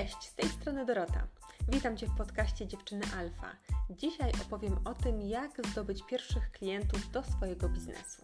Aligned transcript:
Cześć, 0.00 0.22
z 0.22 0.34
tej 0.34 0.48
strony 0.48 0.84
Dorota. 0.84 1.26
Witam 1.68 1.96
Cię 1.96 2.06
w 2.06 2.16
podcaście 2.16 2.66
Dziewczyny 2.66 3.02
Alfa. 3.16 3.56
Dzisiaj 3.90 4.32
opowiem 4.46 4.78
o 4.84 4.94
tym, 4.94 5.20
jak 5.20 5.66
zdobyć 5.66 6.06
pierwszych 6.06 6.52
klientów 6.52 7.10
do 7.10 7.22
swojego 7.22 7.68
biznesu. 7.68 8.22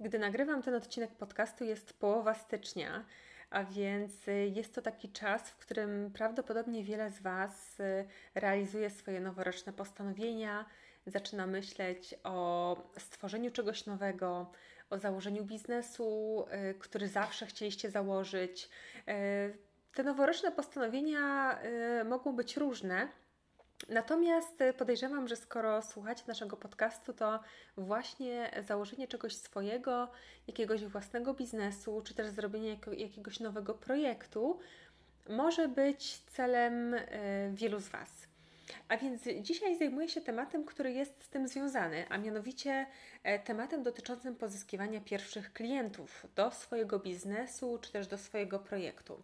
Gdy 0.00 0.18
nagrywam 0.18 0.62
ten 0.62 0.74
odcinek 0.74 1.16
podcastu, 1.16 1.64
jest 1.64 1.92
połowa 1.92 2.34
stycznia, 2.34 3.04
a 3.50 3.64
więc 3.64 4.12
jest 4.50 4.74
to 4.74 4.82
taki 4.82 5.12
czas, 5.12 5.50
w 5.50 5.56
którym 5.56 6.10
prawdopodobnie 6.12 6.84
wiele 6.84 7.10
z 7.10 7.22
Was 7.22 7.78
realizuje 8.34 8.90
swoje 8.90 9.20
noworoczne 9.20 9.72
postanowienia, 9.72 10.64
zaczyna 11.06 11.46
myśleć 11.46 12.14
o 12.24 12.76
stworzeniu 12.98 13.50
czegoś 13.50 13.86
nowego, 13.86 14.52
o 14.90 14.98
założeniu 14.98 15.44
biznesu, 15.44 16.44
y, 16.70 16.74
który 16.74 17.08
zawsze 17.08 17.46
chcieliście 17.46 17.90
założyć. 17.90 18.68
Y, 19.08 19.58
te 19.94 20.02
noworoczne 20.02 20.52
postanowienia 20.52 21.58
y, 22.00 22.04
mogą 22.04 22.36
być 22.36 22.56
różne. 22.56 23.08
Natomiast 23.88 24.58
podejrzewam, 24.78 25.28
że 25.28 25.36
skoro 25.36 25.82
słuchacie 25.82 26.24
naszego 26.26 26.56
podcastu, 26.56 27.12
to 27.12 27.40
właśnie 27.76 28.50
założenie 28.66 29.08
czegoś 29.08 29.36
swojego, 29.36 30.08
jakiegoś 30.46 30.84
własnego 30.84 31.34
biznesu, 31.34 32.02
czy 32.04 32.14
też 32.14 32.28
zrobienie 32.28 32.76
jakiegoś 32.96 33.40
nowego 33.40 33.74
projektu 33.74 34.58
może 35.28 35.68
być 35.68 36.18
celem 36.18 36.94
wielu 37.52 37.80
z 37.80 37.88
Was. 37.88 38.17
A 38.88 38.96
więc 38.96 39.22
dzisiaj 39.42 39.78
zajmuję 39.78 40.08
się 40.08 40.20
tematem, 40.20 40.64
który 40.64 40.92
jest 40.92 41.24
z 41.24 41.28
tym 41.28 41.48
związany, 41.48 42.04
a 42.08 42.18
mianowicie 42.18 42.86
e, 43.22 43.38
tematem 43.38 43.82
dotyczącym 43.82 44.36
pozyskiwania 44.36 45.00
pierwszych 45.00 45.52
klientów 45.52 46.26
do 46.34 46.50
swojego 46.50 46.98
biznesu 46.98 47.78
czy 47.82 47.92
też 47.92 48.06
do 48.06 48.18
swojego 48.18 48.58
projektu. 48.58 49.22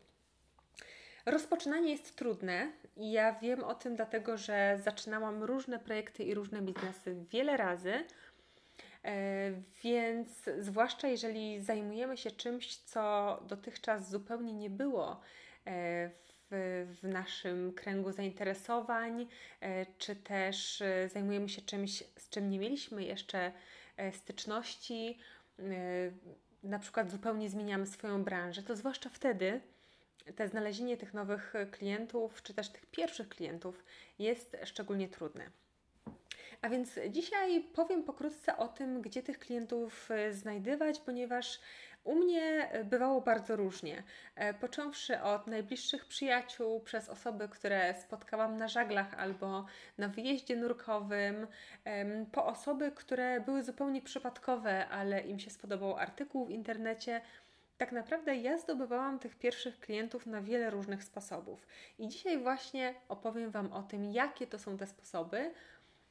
Rozpoczynanie 1.27 1.93
jest 1.93 2.17
trudne 2.17 2.73
i 2.97 3.13
ja 3.13 3.33
wiem 3.33 3.65
o 3.65 3.75
tym, 3.75 3.97
dlatego 3.97 4.37
że 4.37 4.79
zaczynałam 4.85 5.43
różne 5.43 5.79
projekty 5.79 6.25
i 6.25 6.35
różne 6.35 6.63
biznesy 6.63 7.17
wiele 7.31 7.57
razy. 7.57 8.05
E, 9.05 9.51
więc 9.83 10.29
zwłaszcza 10.59 11.09
jeżeli 11.09 11.63
zajmujemy 11.63 12.17
się 12.17 12.31
czymś, 12.31 12.77
co 12.77 13.39
dotychczas 13.49 14.11
zupełnie 14.11 14.53
nie 14.53 14.71
było 14.71 15.21
e, 15.67 16.11
w, 16.87 17.01
naszym 17.03 17.73
kręgu 17.73 18.13
zainteresowań, 18.13 19.27
e, 19.61 19.87
czy 19.99 20.17
też 20.17 20.83
e, 20.83 21.09
zajmujemy 21.09 21.49
się 21.49 21.63
czymś, 21.63 22.05
z 22.17 22.29
czym 22.31 22.51
nie 22.51 22.59
mieliśmy 22.59 23.05
jeszcze 23.05 23.53
e, 23.97 24.13
styczności, 24.13 25.19
na 26.63 26.79
przykład 26.79 27.11
zupełnie 27.11 27.51
zmieniamy 27.51 27.87
swoją 27.87 28.25
branżę, 28.25 28.63
to 28.63 28.77
zwłaszcza 28.77 29.11
wtedy 29.11 29.61
te 30.37 30.49
znalezienie 30.49 30.97
tych 30.97 31.15
nowych 31.15 31.55
klientów, 31.71 32.43
czy 32.43 32.55
też 32.55 32.69
tych 32.69 32.87
pierwszych 32.87 33.29
klientów 33.29 33.85
jest 34.19 34.57
szczególnie 34.65 35.09
trudne. 35.09 35.51
A 36.63 36.69
więc 36.69 36.99
dzisiaj 37.11 37.61
powiem 37.61 38.03
pokrótce 38.03 38.57
o 38.57 38.69
tym, 38.69 39.03
gdzie 39.03 39.23
tych 39.23 39.39
klientów 39.39 40.09
znajdywać, 40.31 40.99
ponieważ 40.99 41.61
u 42.05 42.15
mnie 42.15 42.71
bywało 42.85 43.21
bardzo 43.21 43.57
różnie. 43.57 44.03
E, 44.35 44.55
począwszy 44.55 45.23
od 45.23 45.47
najbliższych 45.47 46.07
przyjaciół, 46.07 46.81
przez 46.81 47.09
osoby, 47.09 47.49
które 47.49 47.95
spotkałam 47.95 48.57
na 48.57 48.69
żaglach 48.69 49.15
albo 49.15 49.67
na 49.99 50.09
wyjeździe 50.09 50.57
nurkowym, 50.57 51.47
po 52.33 52.47
osoby, 52.47 52.93
które 52.95 53.41
były 53.41 53.63
zupełnie 53.63 54.03
przypadkowe, 54.03 54.89
ale 54.89 55.21
im 55.21 55.39
się 55.39 55.51
spodobał 55.51 55.97
artykuł 55.97 56.47
w 56.47 56.51
internecie. 56.51 57.21
Tak 57.79 57.93
naprawdę 57.93 58.37
ja 58.37 58.59
zdobywałam 58.59 59.19
tych 59.19 59.37
pierwszych 59.37 59.81
klientów 59.81 60.27
na 60.27 60.43
wiele 60.43 60.71
różnych 60.71 61.05
sposobów. 61.05 61.67
I 61.99 62.09
dzisiaj 62.09 62.39
właśnie 62.39 62.95
opowiem 63.09 63.51
Wam 63.51 63.73
o 63.73 63.83
tym, 63.83 64.05
jakie 64.05 64.47
to 64.47 64.59
są 64.59 64.77
te 64.77 64.87
sposoby. 64.87 65.53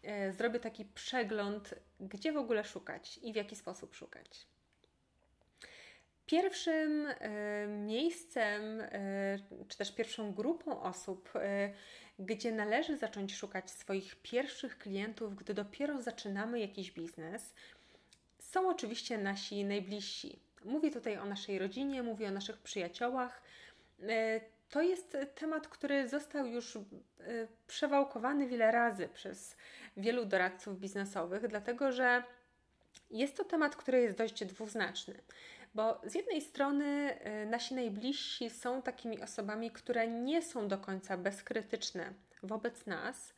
E, 0.04 0.34
zrobię 0.34 0.60
taki 0.60 0.86
przegląd, 0.86 1.76
gdzie 2.00 2.32
w 2.32 2.38
ogóle 2.38 2.64
szukać 2.64 3.20
i 3.24 3.34
w 3.34 3.36
jaki 3.36 3.56
sposób 3.56 3.96
szukać. 3.96 4.53
Pierwszym 6.26 7.08
e, 7.08 7.68
miejscem, 7.68 8.82
e, 8.82 8.90
czy 9.68 9.78
też 9.78 9.96
pierwszą 9.96 10.34
grupą 10.34 10.82
osób, 10.82 11.30
e, 11.36 11.74
gdzie 12.20 12.52
należy 12.52 12.98
zacząć 12.98 13.36
szukać 13.36 13.72
swoich 13.72 14.16
pierwszych 14.16 14.78
klientów, 14.78 15.36
gdy 15.36 15.54
dopiero 15.54 16.02
zaczynamy 16.02 16.60
jakiś 16.60 16.92
biznes, 16.92 17.54
są 18.40 18.70
oczywiście 18.70 19.18
nasi 19.18 19.66
najbliżsi. 19.66 20.40
Mówię 20.66 20.92
tutaj 20.92 21.18
o 21.18 21.26
naszej 21.26 21.60
rodzinie, 21.60 22.04
mówię 22.04 22.28
o 22.28 22.32
naszych 22.32 22.58
przyjaciołach. 22.58 23.42
To 24.70 24.82
jest 24.82 25.18
temat, 25.36 25.68
który 25.68 26.10
został 26.10 26.46
już 26.46 26.78
przewałkowany 27.68 28.48
wiele 28.48 28.72
razy 28.72 29.10
przez 29.14 29.58
wielu 29.98 30.26
doradców 30.26 30.80
biznesowych, 30.80 31.48
dlatego 31.48 31.92
że 31.92 32.24
jest 33.12 33.38
to 33.38 33.44
temat, 33.44 33.76
który 33.76 34.02
jest 34.02 34.18
dość 34.18 34.46
dwuznaczny. 34.46 35.14
Bo 35.76 36.02
z 36.04 36.16
jednej 36.16 36.42
strony 36.42 37.18
y, 37.44 37.46
nasi 37.46 37.76
najbliżsi 37.76 38.50
są 38.50 38.82
takimi 38.82 39.22
osobami, 39.22 39.72
które 39.72 40.08
nie 40.08 40.42
są 40.42 40.68
do 40.68 40.78
końca 40.78 41.18
bezkrytyczne 41.18 42.14
wobec 42.44 42.86
nas, 42.86 43.34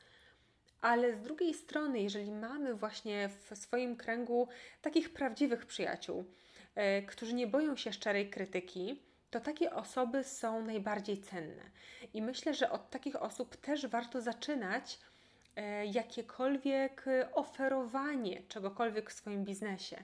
ale 0.81 1.13
z 1.13 1.21
drugiej 1.21 1.53
strony, 1.53 1.99
jeżeli 1.99 2.31
mamy 2.31 2.73
właśnie 2.73 3.29
w 3.29 3.57
swoim 3.57 3.95
kręgu 3.95 4.47
takich 4.81 5.13
prawdziwych 5.13 5.65
przyjaciół, 5.65 6.25
y, 6.99 7.05
którzy 7.05 7.33
nie 7.33 7.47
boją 7.47 7.75
się 7.75 7.93
szczerej 7.93 8.29
krytyki, 8.29 9.01
to 9.31 9.39
takie 9.39 9.73
osoby 9.73 10.23
są 10.23 10.65
najbardziej 10.65 11.21
cenne. 11.21 11.63
I 12.13 12.21
myślę, 12.21 12.53
że 12.53 12.71
od 12.71 12.89
takich 12.89 13.15
osób 13.15 13.55
też 13.55 13.87
warto 13.87 14.21
zaczynać 14.21 14.99
y, 15.57 15.61
jakiekolwiek 15.85 17.05
oferowanie 17.33 18.43
czegokolwiek 18.43 19.09
w 19.09 19.13
swoim 19.13 19.45
biznesie. 19.45 20.03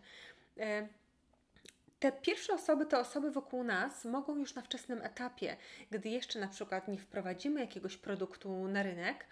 Te 2.01 2.11
pierwsze 2.11 2.53
osoby, 2.53 2.85
te 2.85 2.99
osoby 2.99 3.31
wokół 3.31 3.63
nas 3.63 4.05
mogą 4.05 4.37
już 4.37 4.55
na 4.55 4.61
wczesnym 4.61 5.01
etapie, 5.01 5.57
gdy 5.91 6.09
jeszcze 6.09 6.39
na 6.39 6.47
przykład 6.47 6.87
nie 6.87 6.97
wprowadzimy 6.97 7.59
jakiegoś 7.59 7.97
produktu 7.97 8.67
na 8.67 8.83
rynek, 8.83 9.25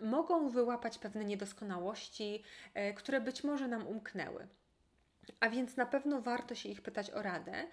mogą 0.00 0.48
wyłapać 0.48 0.98
pewne 0.98 1.24
niedoskonałości, 1.24 2.42
e, 2.74 2.94
które 2.94 3.20
być 3.20 3.44
może 3.44 3.68
nam 3.68 3.86
umknęły. 3.86 4.48
A 5.40 5.48
więc 5.50 5.76
na 5.76 5.86
pewno 5.86 6.20
warto 6.20 6.54
się 6.54 6.68
ich 6.68 6.82
pytać 6.82 7.10
o 7.10 7.22
radę. 7.22 7.66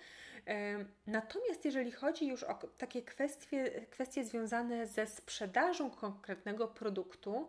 E, 0.48 0.86
natomiast 1.08 1.66
jeżeli 1.66 1.92
chodzi 1.92 2.28
już 2.28 2.44
o 2.44 2.54
takie 2.78 3.02
kwestie, 3.02 3.86
kwestie 3.90 4.26
związane 4.26 4.88
ze 4.88 5.08
sprzedażą 5.08 5.92
konkretnego 5.92 6.68
produktu, 6.68 7.48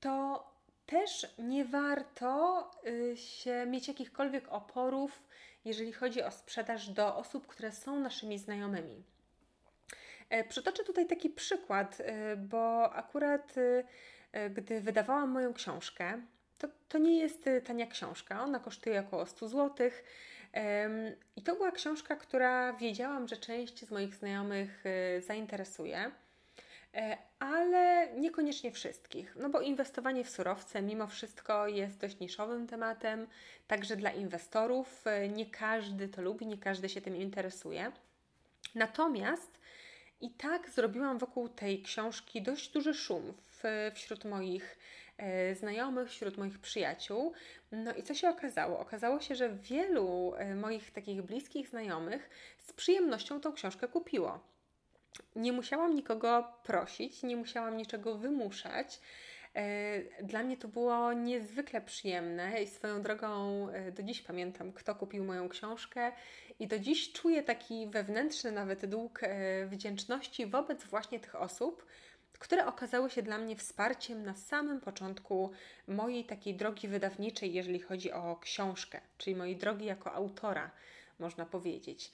to 0.00 0.44
też 0.88 1.34
nie 1.38 1.64
warto 1.64 2.70
y, 2.86 3.16
się 3.16 3.66
mieć 3.66 3.88
jakichkolwiek 3.88 4.48
oporów 4.48 5.22
jeżeli 5.64 5.92
chodzi 5.92 6.22
o 6.22 6.30
sprzedaż 6.30 6.88
do 6.88 7.16
osób, 7.16 7.46
które 7.46 7.72
są 7.72 8.00
naszymi 8.00 8.38
znajomymi. 8.38 9.04
E, 10.30 10.44
przytoczę 10.44 10.84
tutaj 10.84 11.06
taki 11.06 11.30
przykład, 11.30 11.98
e, 12.00 12.36
bo 12.36 12.92
akurat 12.92 13.54
e, 14.32 14.50
gdy 14.50 14.80
wydawałam 14.80 15.30
moją 15.30 15.54
książkę, 15.54 16.22
to, 16.58 16.68
to 16.88 16.98
nie 16.98 17.18
jest 17.18 17.44
tania 17.64 17.86
książka, 17.86 18.42
ona 18.42 18.60
kosztuje 18.60 19.00
około 19.00 19.26
100 19.26 19.48
zł. 19.48 19.90
I 21.36 21.42
to 21.42 21.54
była 21.54 21.72
książka, 21.72 22.16
która 22.16 22.72
wiedziałam, 22.72 23.28
że 23.28 23.36
część 23.36 23.86
z 23.86 23.90
moich 23.90 24.14
znajomych 24.14 24.84
zainteresuje. 25.26 26.10
E, 26.98 27.18
ale 27.38 28.08
niekoniecznie 28.16 28.72
wszystkich, 28.72 29.36
no 29.36 29.48
bo 29.48 29.60
inwestowanie 29.60 30.24
w 30.24 30.30
surowce 30.30 30.82
mimo 30.82 31.06
wszystko 31.06 31.68
jest 31.68 31.98
dość 31.98 32.20
niszowym 32.20 32.66
tematem, 32.66 33.26
także 33.66 33.96
dla 33.96 34.10
inwestorów. 34.10 35.06
E, 35.06 35.28
nie 35.28 35.46
każdy 35.46 36.08
to 36.08 36.22
lubi, 36.22 36.46
nie 36.46 36.58
każdy 36.58 36.88
się 36.88 37.00
tym 37.00 37.16
interesuje. 37.16 37.92
Natomiast 38.74 39.60
i 40.20 40.30
tak 40.30 40.70
zrobiłam 40.70 41.18
wokół 41.18 41.48
tej 41.48 41.82
książki 41.82 42.42
dość 42.42 42.72
duży 42.72 42.94
szum 42.94 43.34
w, 43.42 43.90
wśród 43.94 44.24
moich 44.24 44.78
e, 45.16 45.54
znajomych, 45.54 46.08
wśród 46.08 46.36
moich 46.36 46.58
przyjaciół. 46.58 47.32
No 47.72 47.94
i 47.94 48.02
co 48.02 48.14
się 48.14 48.28
okazało? 48.28 48.78
Okazało 48.78 49.20
się, 49.20 49.34
że 49.34 49.48
wielu 49.50 50.32
moich 50.56 50.90
takich 50.90 51.22
bliskich 51.22 51.68
znajomych 51.68 52.30
z 52.58 52.72
przyjemnością 52.72 53.40
tą 53.40 53.52
książkę 53.52 53.88
kupiło 53.88 54.57
nie 55.36 55.52
musiałam 55.52 55.94
nikogo 55.94 56.52
prosić, 56.62 57.22
nie 57.22 57.36
musiałam 57.36 57.76
niczego 57.76 58.18
wymuszać. 58.18 59.00
E, 59.54 60.22
dla 60.22 60.42
mnie 60.42 60.56
to 60.56 60.68
było 60.68 61.12
niezwykle 61.12 61.80
przyjemne 61.80 62.62
i 62.62 62.66
swoją 62.66 63.02
drogą 63.02 63.68
e, 63.68 63.92
do 63.92 64.02
dziś 64.02 64.22
pamiętam, 64.22 64.72
kto 64.72 64.94
kupił 64.94 65.24
moją 65.24 65.48
książkę 65.48 66.12
i 66.60 66.66
do 66.66 66.78
dziś 66.78 67.12
czuję 67.12 67.42
taki 67.42 67.86
wewnętrzny 67.86 68.52
nawet 68.52 68.86
dług 68.86 69.20
e, 69.22 69.66
wdzięczności 69.66 70.46
wobec 70.46 70.84
właśnie 70.84 71.20
tych 71.20 71.34
osób, 71.34 71.86
które 72.38 72.66
okazały 72.66 73.10
się 73.10 73.22
dla 73.22 73.38
mnie 73.38 73.56
wsparciem 73.56 74.22
na 74.22 74.34
samym 74.34 74.80
początku 74.80 75.50
mojej 75.88 76.24
takiej 76.24 76.54
drogi 76.54 76.88
wydawniczej, 76.88 77.54
jeżeli 77.54 77.80
chodzi 77.80 78.12
o 78.12 78.36
książkę, 78.36 79.00
czyli 79.18 79.36
mojej 79.36 79.56
drogi 79.56 79.86
jako 79.86 80.12
autora 80.12 80.70
można 81.18 81.46
powiedzieć. 81.46 82.12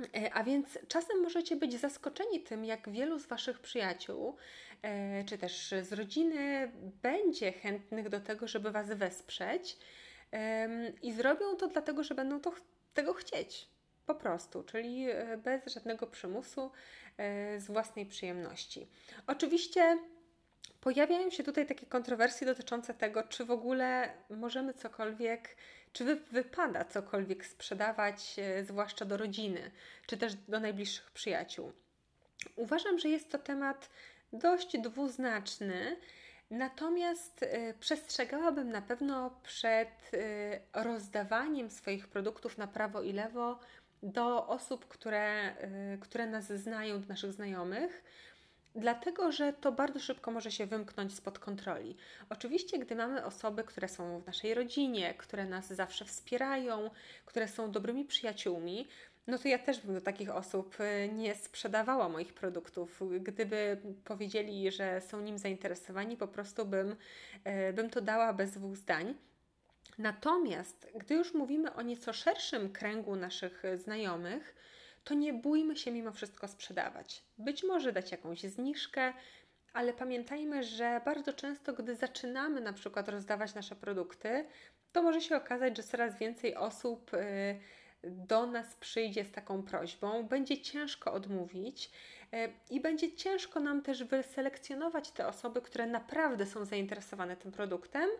E, 0.00 0.34
a 0.34 0.44
więc 0.44 0.78
czasem 0.88 1.22
możecie 1.22 1.56
być 1.56 1.80
zaskoczeni 1.80 2.40
tym, 2.40 2.64
jak 2.64 2.90
wielu 2.90 3.18
z 3.18 3.26
Waszych 3.26 3.60
przyjaciół, 3.60 4.36
e, 4.82 5.24
czy 5.24 5.38
też 5.38 5.74
z 5.82 5.92
rodziny, 5.92 6.72
będzie 7.02 7.52
chętnych 7.52 8.08
do 8.08 8.20
tego, 8.20 8.48
żeby 8.48 8.70
Was 8.70 8.92
wesprzeć 8.92 9.76
i 11.02 11.12
zrobią 11.12 11.56
to 11.56 11.68
dlatego, 11.68 12.02
że 12.02 12.14
będą 12.14 12.40
to, 12.40 12.52
tego 12.94 13.12
chcieć. 13.12 13.68
Po 14.06 14.14
prostu, 14.14 14.62
czyli 14.62 15.10
e, 15.10 15.36
bez 15.36 15.66
żadnego 15.66 16.06
przymusu, 16.06 16.70
z 17.58 17.66
własnej 17.66 18.06
przyjemności. 18.06 18.88
Oczywiście 19.26 19.98
pojawiają 20.80 21.30
się 21.30 21.42
tutaj 21.42 21.66
takie 21.66 21.86
kontrowersje 21.86 22.46
dotyczące 22.46 22.94
tego, 22.94 23.22
czy 23.22 23.44
w 23.44 23.50
ogóle 23.50 24.12
możemy 24.30 24.74
cokolwiek 24.74 25.56
czy 25.94 26.04
wy, 26.04 26.16
wypada 26.16 26.84
cokolwiek 26.84 27.46
sprzedawać, 27.46 28.36
e, 28.38 28.64
zwłaszcza 28.64 29.04
do 29.04 29.16
rodziny, 29.16 29.70
czy 30.06 30.16
też 30.16 30.34
do 30.34 30.60
najbliższych 30.60 31.10
przyjaciół? 31.10 31.72
Uważam, 32.56 32.98
że 32.98 33.08
jest 33.08 33.30
to 33.30 33.38
temat 33.38 33.90
dość 34.32 34.78
dwuznaczny, 34.78 35.96
natomiast 36.50 37.42
y, 37.42 37.74
przestrzegałabym 37.80 38.70
na 38.70 38.82
pewno 38.82 39.40
przed 39.42 40.14
y, 40.14 40.60
rozdawaniem 40.72 41.70
swoich 41.70 42.08
produktów 42.08 42.58
na 42.58 42.66
prawo 42.66 43.02
i 43.02 43.12
lewo 43.12 43.58
do 44.02 44.46
osób, 44.46 44.88
które, 44.88 45.54
które 46.00 46.26
nas 46.26 46.52
znają, 46.52 47.00
do 47.00 47.08
naszych 47.08 47.32
znajomych 47.32 48.04
Dlatego, 48.74 49.32
że 49.32 49.52
to 49.52 49.72
bardzo 49.72 50.00
szybko 50.00 50.30
może 50.30 50.50
się 50.50 50.66
wymknąć 50.66 51.14
spod 51.14 51.38
kontroli. 51.38 51.96
Oczywiście, 52.28 52.78
gdy 52.78 52.96
mamy 52.96 53.24
osoby, 53.24 53.64
które 53.64 53.88
są 53.88 54.20
w 54.20 54.26
naszej 54.26 54.54
rodzinie, 54.54 55.14
które 55.14 55.44
nas 55.44 55.68
zawsze 55.68 56.04
wspierają, 56.04 56.90
które 57.24 57.48
są 57.48 57.70
dobrymi 57.70 58.04
przyjaciółmi, 58.04 58.88
no 59.26 59.38
to 59.38 59.48
ja 59.48 59.58
też 59.58 59.80
bym 59.80 59.94
do 59.94 60.00
takich 60.00 60.30
osób 60.30 60.76
y, 60.80 61.12
nie 61.12 61.34
sprzedawała 61.34 62.08
moich 62.08 62.34
produktów. 62.34 63.02
Gdyby 63.20 63.80
powiedzieli, 64.04 64.70
że 64.70 65.00
są 65.00 65.20
nim 65.20 65.38
zainteresowani, 65.38 66.16
po 66.16 66.28
prostu 66.28 66.66
bym, 66.66 66.96
y, 67.70 67.72
bym 67.72 67.90
to 67.90 68.00
dała 68.00 68.32
bez 68.32 68.50
dwóch 68.50 68.76
zdań. 68.76 69.14
Natomiast, 69.98 70.88
gdy 70.94 71.14
już 71.14 71.34
mówimy 71.34 71.74
o 71.74 71.82
nieco 71.82 72.12
szerszym 72.12 72.72
kręgu 72.72 73.16
naszych 73.16 73.62
znajomych, 73.76 74.54
to 75.04 75.14
nie 75.14 75.32
bójmy 75.32 75.76
się 75.76 75.92
mimo 75.92 76.12
wszystko 76.12 76.48
sprzedawać. 76.48 77.24
Być 77.38 77.62
może 77.64 77.92
dać 77.92 78.12
jakąś 78.12 78.40
zniżkę, 78.40 79.12
ale 79.72 79.92
pamiętajmy, 79.92 80.62
że 80.62 81.00
bardzo 81.04 81.32
często, 81.32 81.72
gdy 81.72 81.96
zaczynamy 81.96 82.60
na 82.60 82.72
przykład 82.72 83.08
rozdawać 83.08 83.54
nasze 83.54 83.76
produkty, 83.76 84.44
to 84.92 85.02
może 85.02 85.20
się 85.20 85.36
okazać, 85.36 85.76
że 85.76 85.82
coraz 85.82 86.18
więcej 86.18 86.54
osób 86.54 87.14
y, 87.14 87.60
do 88.04 88.46
nas 88.46 88.74
przyjdzie 88.74 89.24
z 89.24 89.32
taką 89.32 89.62
prośbą. 89.62 90.28
Będzie 90.28 90.60
ciężko 90.60 91.12
odmówić 91.12 91.90
y, 92.34 92.52
i 92.70 92.80
będzie 92.80 93.16
ciężko 93.16 93.60
nam 93.60 93.82
też 93.82 94.04
wyselekcjonować 94.04 95.10
te 95.10 95.26
osoby, 95.26 95.62
które 95.62 95.86
naprawdę 95.86 96.46
są 96.46 96.64
zainteresowane 96.64 97.36
tym 97.36 97.52
produktem, 97.52 98.10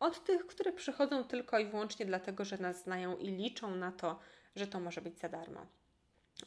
od 0.00 0.24
tych, 0.24 0.46
które 0.46 0.72
przychodzą 0.72 1.24
tylko 1.24 1.58
i 1.58 1.66
wyłącznie 1.66 2.06
dlatego, 2.06 2.44
że 2.44 2.58
nas 2.58 2.82
znają 2.82 3.16
i 3.16 3.26
liczą 3.26 3.76
na 3.76 3.92
to, 3.92 4.18
że 4.56 4.66
to 4.66 4.80
może 4.80 5.00
być 5.00 5.18
za 5.18 5.28
darmo. 5.28 5.66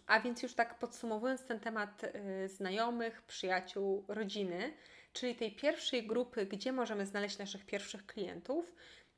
A 0.07 0.19
więc 0.19 0.43
już 0.43 0.53
tak 0.53 0.79
podsumowując 0.79 1.45
ten 1.45 1.59
temat 1.59 2.03
y, 2.03 2.47
znajomych, 2.47 3.21
przyjaciół, 3.21 4.05
rodziny, 4.07 4.73
czyli 5.13 5.35
tej 5.35 5.55
pierwszej 5.55 6.07
grupy, 6.07 6.45
gdzie 6.45 6.71
możemy 6.71 7.05
znaleźć 7.05 7.37
naszych 7.37 7.65
pierwszych 7.65 8.05
klientów, 8.05 8.75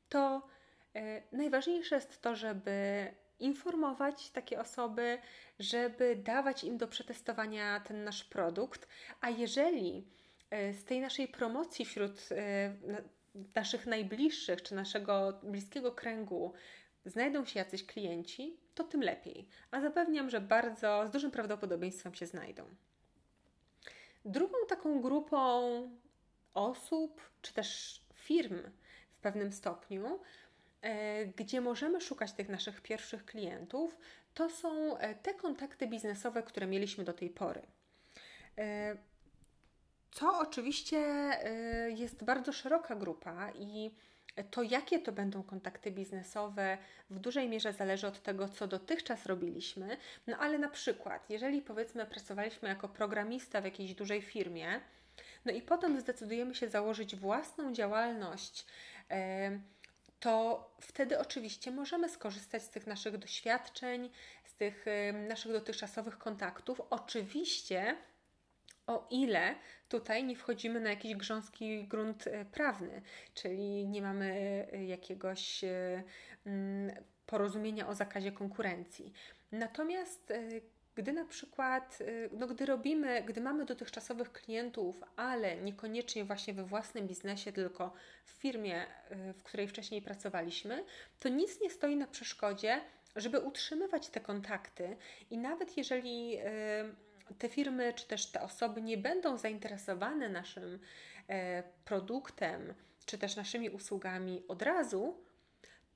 to 0.08 0.48
y, 0.96 1.22
najważniejsze 1.32 1.94
jest 1.94 2.22
to, 2.22 2.36
żeby 2.36 3.08
informować 3.38 4.30
takie 4.30 4.60
osoby, 4.60 5.18
żeby 5.58 6.16
dawać 6.16 6.64
im 6.64 6.78
do 6.78 6.88
przetestowania 6.88 7.80
ten 7.80 8.04
nasz 8.04 8.24
produkt, 8.24 8.88
a 9.20 9.30
jeżeli 9.30 10.06
y, 10.52 10.74
z 10.74 10.84
tej 10.84 11.00
naszej 11.00 11.28
promocji 11.28 11.84
wśród 11.84 12.28
naszych 13.54 13.86
najbliższych 13.86 14.62
czy 14.62 14.74
naszego 14.74 15.40
bliskiego 15.42 15.92
kręgu 15.92 16.52
znajdą 17.04 17.44
się 17.44 17.58
jacyś 17.58 17.86
klienci, 17.86 18.61
to 18.74 18.84
tym 18.84 19.02
lepiej. 19.02 19.48
A 19.70 19.80
zapewniam, 19.80 20.30
że 20.30 20.40
bardzo 20.40 21.06
z 21.06 21.10
dużym 21.10 21.30
prawdopodobieństwem 21.30 22.14
się 22.14 22.26
znajdą. 22.26 22.64
Drugą 24.24 24.54
taką 24.68 25.00
grupą 25.00 25.62
osób, 26.54 27.20
czy 27.42 27.54
też 27.54 28.00
firm 28.14 28.58
w 29.12 29.20
pewnym 29.20 29.52
stopniu, 29.52 30.20
e, 30.82 31.26
gdzie 31.26 31.60
możemy 31.60 32.00
szukać 32.00 32.32
tych 32.32 32.48
naszych 32.48 32.80
pierwszych 32.80 33.24
klientów, 33.24 33.96
to 34.34 34.50
są 34.50 34.98
e, 34.98 35.14
te 35.14 35.34
kontakty 35.34 35.86
biznesowe, 35.86 36.42
które 36.42 36.66
mieliśmy 36.66 37.04
do 37.04 37.12
tej 37.12 37.30
pory. 37.30 37.62
E, 38.58 38.96
co 40.10 40.38
oczywiście 40.38 40.98
jest 41.88 42.24
bardzo 42.24 42.52
szeroka 42.52 42.96
grupa 42.96 43.50
i 43.54 43.94
to, 44.50 44.62
jakie 44.62 44.98
to 44.98 45.12
będą 45.12 45.42
kontakty 45.42 45.90
biznesowe, 45.90 46.78
w 47.10 47.18
dużej 47.18 47.48
mierze 47.48 47.72
zależy 47.72 48.06
od 48.06 48.22
tego, 48.22 48.48
co 48.48 48.66
dotychczas 48.66 49.26
robiliśmy. 49.26 49.96
No 50.26 50.36
ale 50.36 50.58
na 50.58 50.68
przykład, 50.68 51.30
jeżeli 51.30 51.62
powiedzmy 51.62 52.06
pracowaliśmy 52.06 52.68
jako 52.68 52.88
programista 52.88 53.60
w 53.60 53.64
jakiejś 53.64 53.94
dużej 53.94 54.22
firmie, 54.22 54.80
no 55.44 55.52
i 55.52 55.62
potem 55.62 56.00
zdecydujemy 56.00 56.54
się 56.54 56.68
założyć 56.68 57.16
własną 57.16 57.72
działalność, 57.72 58.66
to 60.20 60.70
wtedy 60.80 61.18
oczywiście 61.18 61.70
możemy 61.70 62.08
skorzystać 62.08 62.62
z 62.62 62.70
tych 62.70 62.86
naszych 62.86 63.18
doświadczeń, 63.18 64.10
z 64.44 64.54
tych 64.54 64.84
naszych 65.28 65.52
dotychczasowych 65.52 66.18
kontaktów. 66.18 66.80
Oczywiście 66.90 67.96
o 68.86 69.06
ile 69.10 69.54
tutaj 69.88 70.24
nie 70.24 70.36
wchodzimy 70.36 70.80
na 70.80 70.90
jakiś 70.90 71.16
grząski 71.16 71.84
grunt 71.88 72.26
e, 72.26 72.44
prawny, 72.44 73.02
czyli 73.34 73.88
nie 73.88 74.02
mamy 74.02 74.26
e, 74.72 74.84
jakiegoś 74.84 75.64
e, 75.64 76.02
mm, 76.46 76.96
porozumienia 77.26 77.88
o 77.88 77.94
zakazie 77.94 78.32
konkurencji. 78.32 79.12
Natomiast 79.52 80.32
gdy 80.94 81.12
na 81.12 81.24
przykład, 81.24 81.98
no 82.32 82.46
gdy 82.46 82.66
robimy, 82.66 83.22
gdy 83.22 83.40
mamy 83.40 83.64
dotychczasowych 83.64 84.32
klientów, 84.32 85.04
ale 85.16 85.56
niekoniecznie 85.56 86.24
właśnie 86.24 86.54
we 86.54 86.64
własnym 86.64 87.06
biznesie, 87.06 87.52
tylko 87.52 87.92
w 88.24 88.30
firmie, 88.30 88.86
w 89.34 89.42
której 89.42 89.68
wcześniej 89.68 90.02
pracowaliśmy, 90.02 90.84
to 91.20 91.28
nic 91.28 91.60
nie 91.60 91.70
stoi 91.70 91.96
na 91.96 92.06
przeszkodzie, 92.06 92.80
żeby 93.16 93.40
utrzymywać 93.40 94.08
te 94.08 94.20
kontakty 94.20 94.96
i 95.30 95.38
nawet 95.38 95.76
jeżeli 95.76 96.38
te 97.38 97.48
firmy 97.48 97.92
czy 97.92 98.06
też 98.06 98.26
te 98.26 98.42
osoby 98.42 98.82
nie 98.82 98.98
będą 98.98 99.36
zainteresowane 99.36 100.28
naszym 100.28 100.78
e, 101.28 101.62
produktem 101.84 102.74
czy 103.06 103.18
też 103.18 103.36
naszymi 103.36 103.70
usługami 103.70 104.42
od 104.48 104.62
razu, 104.62 105.16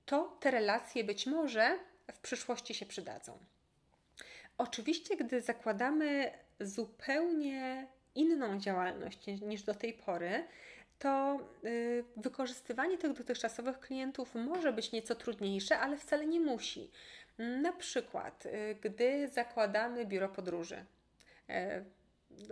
to 0.07 0.37
te 0.41 0.51
relacje 0.51 1.05
być 1.05 1.27
może 1.27 1.79
w 2.13 2.19
przyszłości 2.19 2.75
się 2.75 2.87
przydadzą. 2.87 3.39
Oczywiście, 4.59 5.17
gdy 5.17 5.41
zakładamy 5.41 6.33
zupełnie 6.61 7.87
inną 8.15 8.59
działalność 8.59 9.27
niż 9.27 9.63
do 9.63 9.75
tej 9.75 9.93
pory, 9.93 10.45
to 10.99 11.39
y, 11.65 12.05
wykorzystywanie 12.17 12.99
tych 12.99 13.13
dotychczasowych 13.13 13.81
klientów 13.81 14.35
może 14.35 14.73
być 14.73 14.93
nieco 14.93 15.15
trudniejsze, 15.15 15.79
ale 15.79 15.97
wcale 15.97 16.27
nie 16.27 16.41
musi. 16.41 16.91
Na 17.39 17.73
przykład, 17.73 18.47
y, 18.47 18.77
gdy 18.81 19.29
zakładamy 19.29 20.07
biuro 20.07 20.29
podróży, 20.29 20.85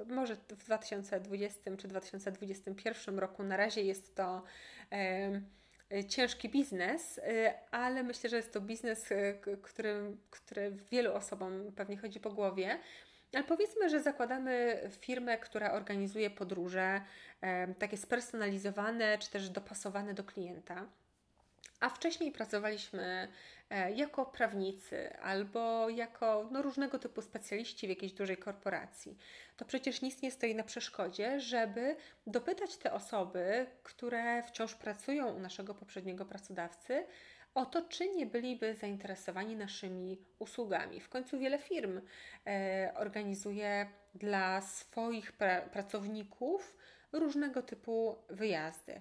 może 0.06 0.36
w 0.36 0.64
2020 0.64 1.76
czy 1.76 1.88
2021 1.88 3.18
roku 3.18 3.42
na 3.42 3.56
razie 3.56 3.82
jest 3.82 4.14
to 4.14 4.42
e, 4.92 6.04
ciężki 6.08 6.48
biznes, 6.48 7.18
e, 7.18 7.54
ale 7.70 8.02
myślę, 8.02 8.30
że 8.30 8.36
jest 8.36 8.52
to 8.52 8.60
biznes, 8.60 9.08
który, 9.62 10.16
który 10.30 10.76
wielu 10.90 11.14
osobom 11.14 11.72
pewnie 11.76 11.96
chodzi 11.96 12.20
po 12.20 12.30
głowie. 12.30 12.78
Ale 13.32 13.44
powiedzmy, 13.44 13.88
że 13.90 14.02
zakładamy 14.02 14.80
firmę, 15.00 15.38
która 15.38 15.72
organizuje 15.72 16.30
podróże 16.30 17.00
takie 17.78 17.96
spersonalizowane 17.96 19.18
czy 19.18 19.30
też 19.30 19.50
dopasowane 19.50 20.14
do 20.14 20.24
klienta 20.24 20.86
a 21.84 21.88
wcześniej 21.88 22.32
pracowaliśmy 22.32 23.02
e, 23.02 23.28
jako 23.94 24.26
prawnicy 24.26 25.16
albo 25.18 25.88
jako 25.88 26.48
no, 26.50 26.62
różnego 26.62 26.98
typu 26.98 27.22
specjaliści 27.22 27.86
w 27.86 27.90
jakiejś 27.90 28.12
dużej 28.12 28.36
korporacji, 28.36 29.18
to 29.56 29.64
przecież 29.64 30.02
nic 30.02 30.22
nie 30.22 30.30
stoi 30.30 30.54
na 30.54 30.64
przeszkodzie, 30.64 31.40
żeby 31.40 31.96
dopytać 32.26 32.76
te 32.76 32.92
osoby, 32.92 33.66
które 33.82 34.42
wciąż 34.42 34.74
pracują 34.74 35.34
u 35.36 35.40
naszego 35.40 35.74
poprzedniego 35.74 36.24
pracodawcy, 36.24 37.06
o 37.54 37.66
to, 37.66 37.82
czy 37.82 38.08
nie 38.08 38.26
byliby 38.26 38.74
zainteresowani 38.74 39.56
naszymi 39.56 40.18
usługami. 40.38 41.00
W 41.00 41.08
końcu 41.08 41.38
wiele 41.38 41.58
firm 41.58 42.00
e, 42.46 42.92
organizuje 42.96 43.86
dla 44.14 44.60
swoich 44.60 45.32
pra 45.32 45.62
pracowników 45.62 46.76
różnego 47.12 47.62
typu 47.62 48.18
wyjazdy. 48.30 49.00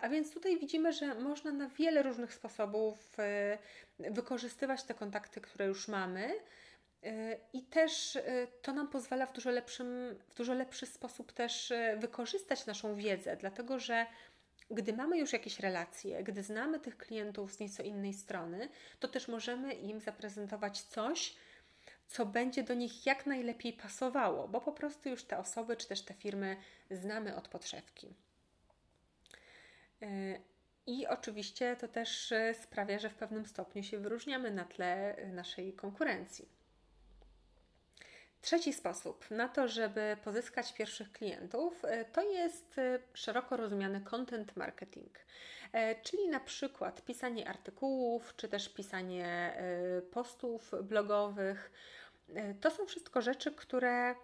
A 0.00 0.08
więc 0.08 0.34
tutaj 0.34 0.58
widzimy, 0.58 0.92
że 0.92 1.14
można 1.14 1.52
na 1.52 1.68
wiele 1.68 2.02
różnych 2.02 2.34
sposobów 2.34 3.16
wykorzystywać 3.98 4.82
te 4.82 4.94
kontakty, 4.94 5.40
które 5.40 5.66
już 5.66 5.88
mamy. 5.88 6.34
I 7.52 7.62
też 7.62 8.18
to 8.62 8.72
nam 8.72 8.88
pozwala 8.88 9.26
w 9.26 9.32
dużo, 9.32 9.50
lepszym, 9.50 10.18
w 10.28 10.34
dużo 10.34 10.54
lepszy 10.54 10.86
sposób 10.86 11.32
też 11.32 11.72
wykorzystać 11.96 12.66
naszą 12.66 12.94
wiedzę, 12.94 13.36
dlatego 13.36 13.78
że 13.78 14.06
gdy 14.70 14.92
mamy 14.92 15.18
już 15.18 15.32
jakieś 15.32 15.60
relacje, 15.60 16.22
gdy 16.24 16.42
znamy 16.42 16.80
tych 16.80 16.96
klientów 16.96 17.52
z 17.52 17.60
nieco 17.60 17.82
innej 17.82 18.14
strony, 18.14 18.68
to 19.00 19.08
też 19.08 19.28
możemy 19.28 19.74
im 19.74 20.00
zaprezentować 20.00 20.82
coś, 20.82 21.36
co 22.06 22.26
będzie 22.26 22.62
do 22.62 22.74
nich 22.74 23.06
jak 23.06 23.26
najlepiej 23.26 23.72
pasowało, 23.72 24.48
bo 24.48 24.60
po 24.60 24.72
prostu 24.72 25.08
już 25.08 25.24
te 25.24 25.38
osoby 25.38 25.76
czy 25.76 25.88
też 25.88 26.02
te 26.02 26.14
firmy 26.14 26.56
znamy 26.90 27.36
od 27.36 27.48
podszewki. 27.48 28.14
I 30.88 31.06
oczywiście 31.06 31.76
to 31.76 31.88
też 31.88 32.32
y, 32.32 32.54
sprawia, 32.62 32.98
że 32.98 33.10
w 33.10 33.14
pewnym 33.14 33.46
stopniu 33.46 33.82
się 33.82 33.98
wyróżniamy 33.98 34.50
na 34.50 34.64
tle 34.64 35.18
y, 35.18 35.32
naszej 35.32 35.72
konkurencji. 35.72 36.48
Trzeci 38.40 38.72
sposób 38.72 39.30
na 39.30 39.48
to, 39.48 39.68
żeby 39.68 40.16
pozyskać 40.24 40.72
pierwszych 40.72 41.12
klientów, 41.12 41.82
to 42.12 42.22
jest 42.22 42.80
szeroko 43.14 43.56
rozumiany 43.56 44.00
content 44.00 44.56
marketing, 44.56 45.18
czyli 46.02 46.28
na 46.28 46.40
przykład 46.40 47.04
pisanie 47.04 47.48
artykułów, 47.48 48.36
czy 48.36 48.48
też 48.48 48.68
pisanie 48.68 49.56
postów 50.10 50.72
blogowych. 50.82 51.72
To 52.60 52.70
są 52.70 52.86
wszystko 52.86 53.22
rzeczy, 53.22 53.52
które 53.52 54.14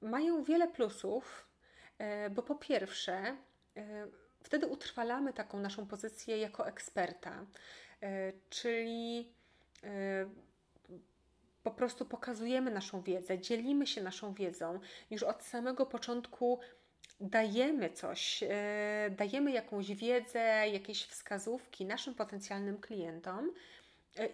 mają 0.00 0.42
wiele 0.42 0.68
plusów, 0.68 1.46
bo 2.30 2.42
po 2.42 2.54
pierwsze, 2.54 3.36
wtedy 4.42 4.66
utrwalamy 4.66 5.32
taką 5.32 5.58
naszą 5.58 5.86
pozycję 5.86 6.38
jako 6.38 6.66
eksperta, 6.66 7.46
e, 8.02 8.32
czyli 8.50 9.32
e, 9.84 10.26
po 11.62 11.70
prostu 11.70 12.06
pokazujemy 12.06 12.70
naszą 12.70 13.02
wiedzę, 13.02 13.38
dzielimy 13.38 13.86
się 13.86 14.02
naszą 14.02 14.34
wiedzą. 14.34 14.80
Już 15.10 15.22
od 15.22 15.42
samego 15.42 15.86
początku 15.86 16.60
dajemy 17.20 17.90
coś, 17.90 18.42
e, 18.42 19.10
dajemy 19.10 19.52
jakąś 19.52 19.94
wiedzę, 19.94 20.68
jakieś 20.68 21.04
wskazówki 21.04 21.86
naszym 21.86 22.14
potencjalnym 22.14 22.80
klientom. 22.80 23.52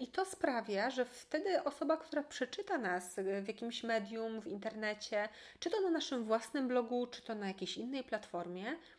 I 0.00 0.08
to 0.08 0.24
sprawia, 0.24 0.90
że 0.90 1.04
wtedy 1.04 1.62
osoba, 1.62 1.96
która 1.96 2.22
przeczyta 2.22 2.78
nas 2.78 3.16
w 3.42 3.48
jakimś 3.48 3.82
medium, 3.82 4.40
w 4.40 4.46
internecie, 4.46 5.28
czy 5.58 5.70
to 5.70 5.80
na 5.80 5.90
naszym 5.90 6.24
własnym 6.24 6.68
blogu, 6.68 7.06
czy 7.06 7.22
to 7.22 7.34
na 7.34 7.48
jakiejś 7.48 7.76
innej 7.76 8.04
platformie, 8.04 8.76
E, 8.76 8.95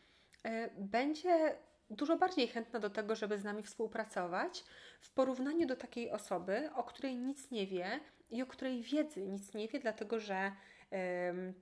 będzie 0.78 1.56
dużo 1.90 2.16
bardziej 2.16 2.48
chętna 2.48 2.80
do 2.80 2.90
tego, 2.90 3.16
żeby 3.16 3.38
z 3.38 3.44
nami 3.44 3.62
współpracować, 3.62 4.64
w 5.00 5.12
porównaniu 5.12 5.66
do 5.66 5.76
takiej 5.76 6.10
osoby, 6.10 6.70
o 6.74 6.84
której 6.84 7.16
nic 7.16 7.50
nie 7.50 7.66
wie 7.66 8.00
i 8.30 8.42
o 8.42 8.46
której 8.46 8.82
wiedzy 8.82 9.26
nic 9.26 9.54
nie 9.54 9.68
wie, 9.68 9.80
dlatego 9.80 10.20
że 10.20 10.52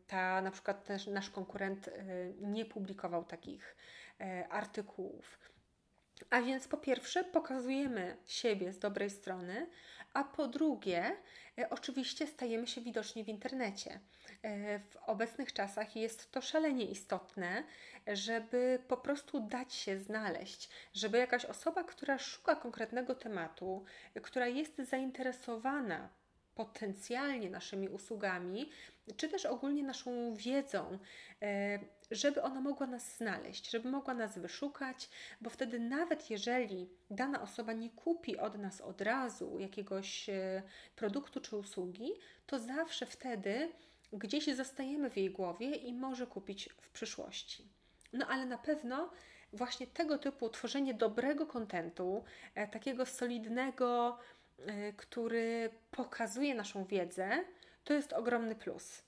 ta 0.06 0.42
na 0.42 0.50
przykład 0.50 0.84
też 0.84 1.06
nasz 1.06 1.30
konkurent 1.30 1.88
e, 1.88 1.92
nie 2.40 2.64
publikował 2.64 3.24
takich 3.24 3.76
e, 4.20 4.48
artykułów. 4.48 5.38
A 6.30 6.42
więc 6.42 6.68
po 6.68 6.76
pierwsze 6.76 7.24
pokazujemy 7.24 8.16
siebie 8.26 8.72
z 8.72 8.78
dobrej 8.78 9.10
strony, 9.10 9.66
a 10.16 10.24
po 10.24 10.46
drugie 10.48 11.16
oczywiście 11.70 12.26
stajemy 12.26 12.66
się 12.66 12.80
widoczni 12.80 13.24
w 13.24 13.28
internecie. 13.28 14.00
W 14.90 14.96
obecnych 15.06 15.52
czasach 15.52 15.96
jest 15.96 16.32
to 16.32 16.40
szalenie 16.40 16.84
istotne, 16.84 17.64
żeby 18.06 18.78
po 18.88 18.96
prostu 18.96 19.40
dać 19.40 19.74
się 19.74 19.98
znaleźć, 19.98 20.70
żeby 20.94 21.18
jakaś 21.18 21.44
osoba, 21.44 21.84
która 21.84 22.18
szuka 22.18 22.56
konkretnego 22.56 23.14
tematu, 23.14 23.84
która 24.22 24.46
jest 24.46 24.78
zainteresowana 24.78 26.08
potencjalnie 26.56 27.50
naszymi 27.50 27.88
usługami, 27.88 28.70
czy 29.16 29.28
też 29.28 29.46
ogólnie 29.46 29.82
naszą 29.82 30.34
wiedzą, 30.34 30.98
e, 31.42 31.78
żeby 32.10 32.42
ona 32.42 32.60
mogła 32.60 32.86
nas 32.86 33.16
znaleźć, 33.16 33.70
żeby 33.70 33.90
mogła 33.90 34.14
nas 34.14 34.38
wyszukać, 34.38 35.08
bo 35.40 35.50
wtedy 35.50 35.78
nawet 35.78 36.30
jeżeli 36.30 36.88
dana 37.10 37.42
osoba 37.42 37.72
nie 37.72 37.90
kupi 37.90 38.36
od 38.36 38.58
nas 38.58 38.80
od 38.80 39.00
razu 39.00 39.58
jakiegoś 39.58 40.28
e, 40.28 40.62
produktu 40.96 41.40
czy 41.40 41.56
usługi, 41.56 42.12
to 42.46 42.58
zawsze 42.58 43.06
wtedy 43.06 43.72
gdzieś 44.12 44.54
zostajemy 44.54 45.10
w 45.10 45.16
jej 45.16 45.30
głowie 45.30 45.70
i 45.70 45.94
może 45.94 46.26
kupić 46.26 46.68
w 46.80 46.90
przyszłości. 46.90 47.68
No 48.12 48.26
ale 48.26 48.46
na 48.46 48.58
pewno 48.58 49.10
właśnie 49.52 49.86
tego 49.86 50.18
typu 50.18 50.48
tworzenie 50.48 50.94
dobrego 50.94 51.46
kontentu, 51.46 52.24
e, 52.54 52.68
takiego 52.68 53.06
solidnego, 53.06 54.18
który 54.96 55.70
pokazuje 55.90 56.54
naszą 56.54 56.84
wiedzę, 56.84 57.44
to 57.84 57.94
jest 57.94 58.12
ogromny 58.12 58.54
plus. 58.54 59.02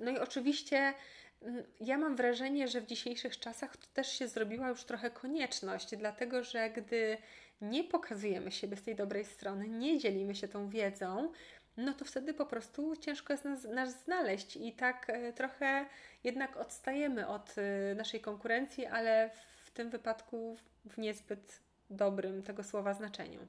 No 0.00 0.10
i 0.10 0.18
oczywiście 0.18 0.94
mm, 1.42 1.64
ja 1.80 1.98
mam 1.98 2.16
wrażenie, 2.16 2.68
że 2.68 2.80
w 2.80 2.86
dzisiejszych 2.86 3.38
czasach 3.38 3.76
to 3.76 3.86
też 3.94 4.18
się 4.18 4.28
zrobiła 4.28 4.68
już 4.68 4.84
trochę 4.84 5.10
konieczność, 5.10 5.96
dlatego 5.96 6.44
że 6.44 6.70
gdy 6.70 7.18
nie 7.60 7.84
pokazujemy 7.84 8.52
siebie 8.52 8.76
z 8.76 8.82
tej 8.82 8.96
dobrej 8.96 9.24
strony, 9.24 9.68
nie 9.68 9.98
dzielimy 9.98 10.34
się 10.34 10.48
tą 10.48 10.68
wiedzą, 10.68 11.32
no 11.76 11.94
to 11.94 12.04
wtedy 12.04 12.34
po 12.34 12.46
prostu 12.46 12.96
ciężko 12.96 13.32
jest 13.32 13.44
nas, 13.44 13.64
nas 13.64 14.04
znaleźć 14.04 14.56
i 14.56 14.72
tak 14.72 15.10
e, 15.10 15.32
trochę 15.32 15.86
jednak 16.24 16.56
odstajemy 16.56 17.28
od 17.28 17.54
e, 17.58 17.94
naszej 17.94 18.20
konkurencji, 18.20 18.86
ale 18.86 19.30
w 19.64 19.70
tym 19.70 19.90
wypadku 19.90 20.56
w 20.84 20.98
niezbyt 20.98 21.60
dobrym 21.90 22.42
tego 22.42 22.64
słowa 22.64 22.94
znaczeniu. 22.94 23.40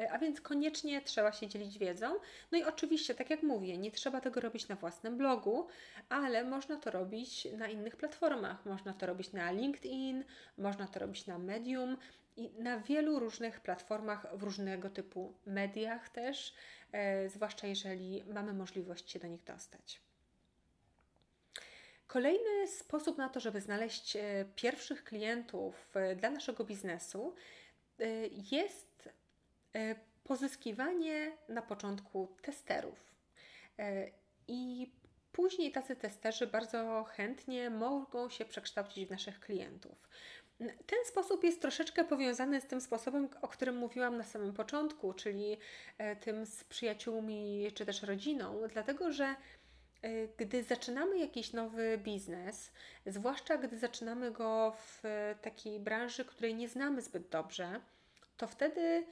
E, 0.00 0.12
a 0.12 0.18
więc 0.18 0.40
koniecznie 0.40 1.00
trzeba 1.00 1.32
się 1.32 1.48
dzielić 1.48 1.78
wiedzą. 1.78 2.14
No 2.52 2.58
i 2.58 2.64
oczywiście, 2.64 3.14
tak 3.14 3.30
jak 3.30 3.42
mówię, 3.42 3.78
nie 3.78 3.90
trzeba 3.90 4.20
tego 4.20 4.40
robić 4.40 4.68
na 4.68 4.76
własnym 4.76 5.16
blogu, 5.16 5.66
ale 6.08 6.44
można 6.44 6.76
to 6.76 6.90
robić 6.90 7.48
na 7.56 7.68
innych 7.68 7.96
platformach. 7.96 8.66
Można 8.66 8.94
to 8.94 9.06
robić 9.06 9.32
na 9.32 9.50
LinkedIn, 9.50 10.24
można 10.58 10.86
to 10.86 11.00
robić 11.00 11.26
na 11.26 11.38
Medium 11.38 11.96
i 12.36 12.50
na 12.58 12.78
wielu 12.78 13.18
różnych 13.18 13.60
platformach, 13.60 14.26
w 14.32 14.42
różnego 14.42 14.90
typu 14.90 15.34
mediach 15.46 16.08
też, 16.08 16.54
e, 16.92 17.28
zwłaszcza 17.28 17.66
jeżeli 17.66 18.24
mamy 18.24 18.52
możliwość 18.52 19.10
się 19.10 19.18
do 19.18 19.26
nich 19.26 19.44
dostać. 19.44 20.00
Kolejny 22.06 22.68
sposób 22.68 23.18
na 23.18 23.28
to, 23.28 23.40
żeby 23.40 23.60
znaleźć 23.60 24.16
e, 24.16 24.44
pierwszych 24.56 25.04
klientów 25.04 25.96
e, 25.96 26.16
dla 26.16 26.30
naszego 26.30 26.64
biznesu 26.64 27.34
jest 28.50 28.89
pozyskiwanie 30.24 31.32
na 31.48 31.62
początku 31.62 32.28
testerów. 32.42 33.14
I 34.48 34.92
później 35.32 35.72
tacy 35.72 35.96
testerzy 35.96 36.46
bardzo 36.46 37.04
chętnie 37.04 37.70
mogą 37.70 38.28
się 38.28 38.44
przekształcić 38.44 39.06
w 39.06 39.10
naszych 39.10 39.40
klientów. 39.40 40.08
Ten 40.86 40.98
sposób 41.06 41.44
jest 41.44 41.60
troszeczkę 41.62 42.04
powiązany 42.04 42.60
z 42.60 42.66
tym 42.66 42.80
sposobem, 42.80 43.28
o 43.42 43.48
którym 43.48 43.76
mówiłam 43.76 44.16
na 44.16 44.24
samym 44.24 44.52
początku, 44.52 45.12
czyli 45.12 45.58
e, 45.98 46.16
tym 46.16 46.46
z 46.46 46.64
przyjaciółmi 46.64 47.70
czy 47.74 47.86
też 47.86 48.02
rodziną, 48.02 48.60
dlatego 48.72 49.12
że 49.12 49.24
e, 49.24 49.34
gdy 50.36 50.62
zaczynamy 50.62 51.18
jakiś 51.18 51.52
nowy 51.52 51.98
biznes, 51.98 52.72
zwłaszcza 53.06 53.58
gdy 53.58 53.78
zaczynamy 53.78 54.30
go 54.30 54.76
w 54.76 55.02
takiej 55.42 55.80
branży, 55.80 56.24
której 56.24 56.54
nie 56.54 56.68
znamy 56.68 57.02
zbyt 57.02 57.28
dobrze, 57.28 57.80
to 58.36 58.46
wtedy 58.46 58.80
e, 58.80 59.04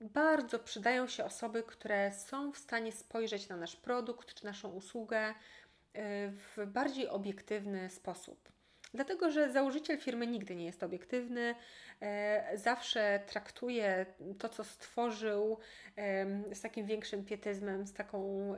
bardzo 0.00 0.58
przydają 0.58 1.06
się 1.06 1.24
osoby, 1.24 1.62
które 1.62 2.12
są 2.12 2.52
w 2.52 2.58
stanie 2.58 2.92
spojrzeć 2.92 3.48
na 3.48 3.56
nasz 3.56 3.76
produkt 3.76 4.34
czy 4.34 4.44
naszą 4.44 4.70
usługę 4.70 5.34
w 6.30 6.66
bardziej 6.66 7.08
obiektywny 7.08 7.90
sposób. 7.90 8.48
Dlatego, 8.94 9.30
że 9.30 9.52
założyciel 9.52 9.98
firmy 9.98 10.26
nigdy 10.26 10.56
nie 10.56 10.64
jest 10.64 10.82
obiektywny, 10.82 11.54
e, 12.00 12.58
zawsze 12.58 13.20
traktuje 13.26 14.06
to, 14.38 14.48
co 14.48 14.64
stworzył, 14.64 15.58
z 16.52 16.60
takim 16.60 16.86
większym 16.86 17.24
pietyzmem, 17.24 17.86
z 17.86 17.92
taką 17.92 18.54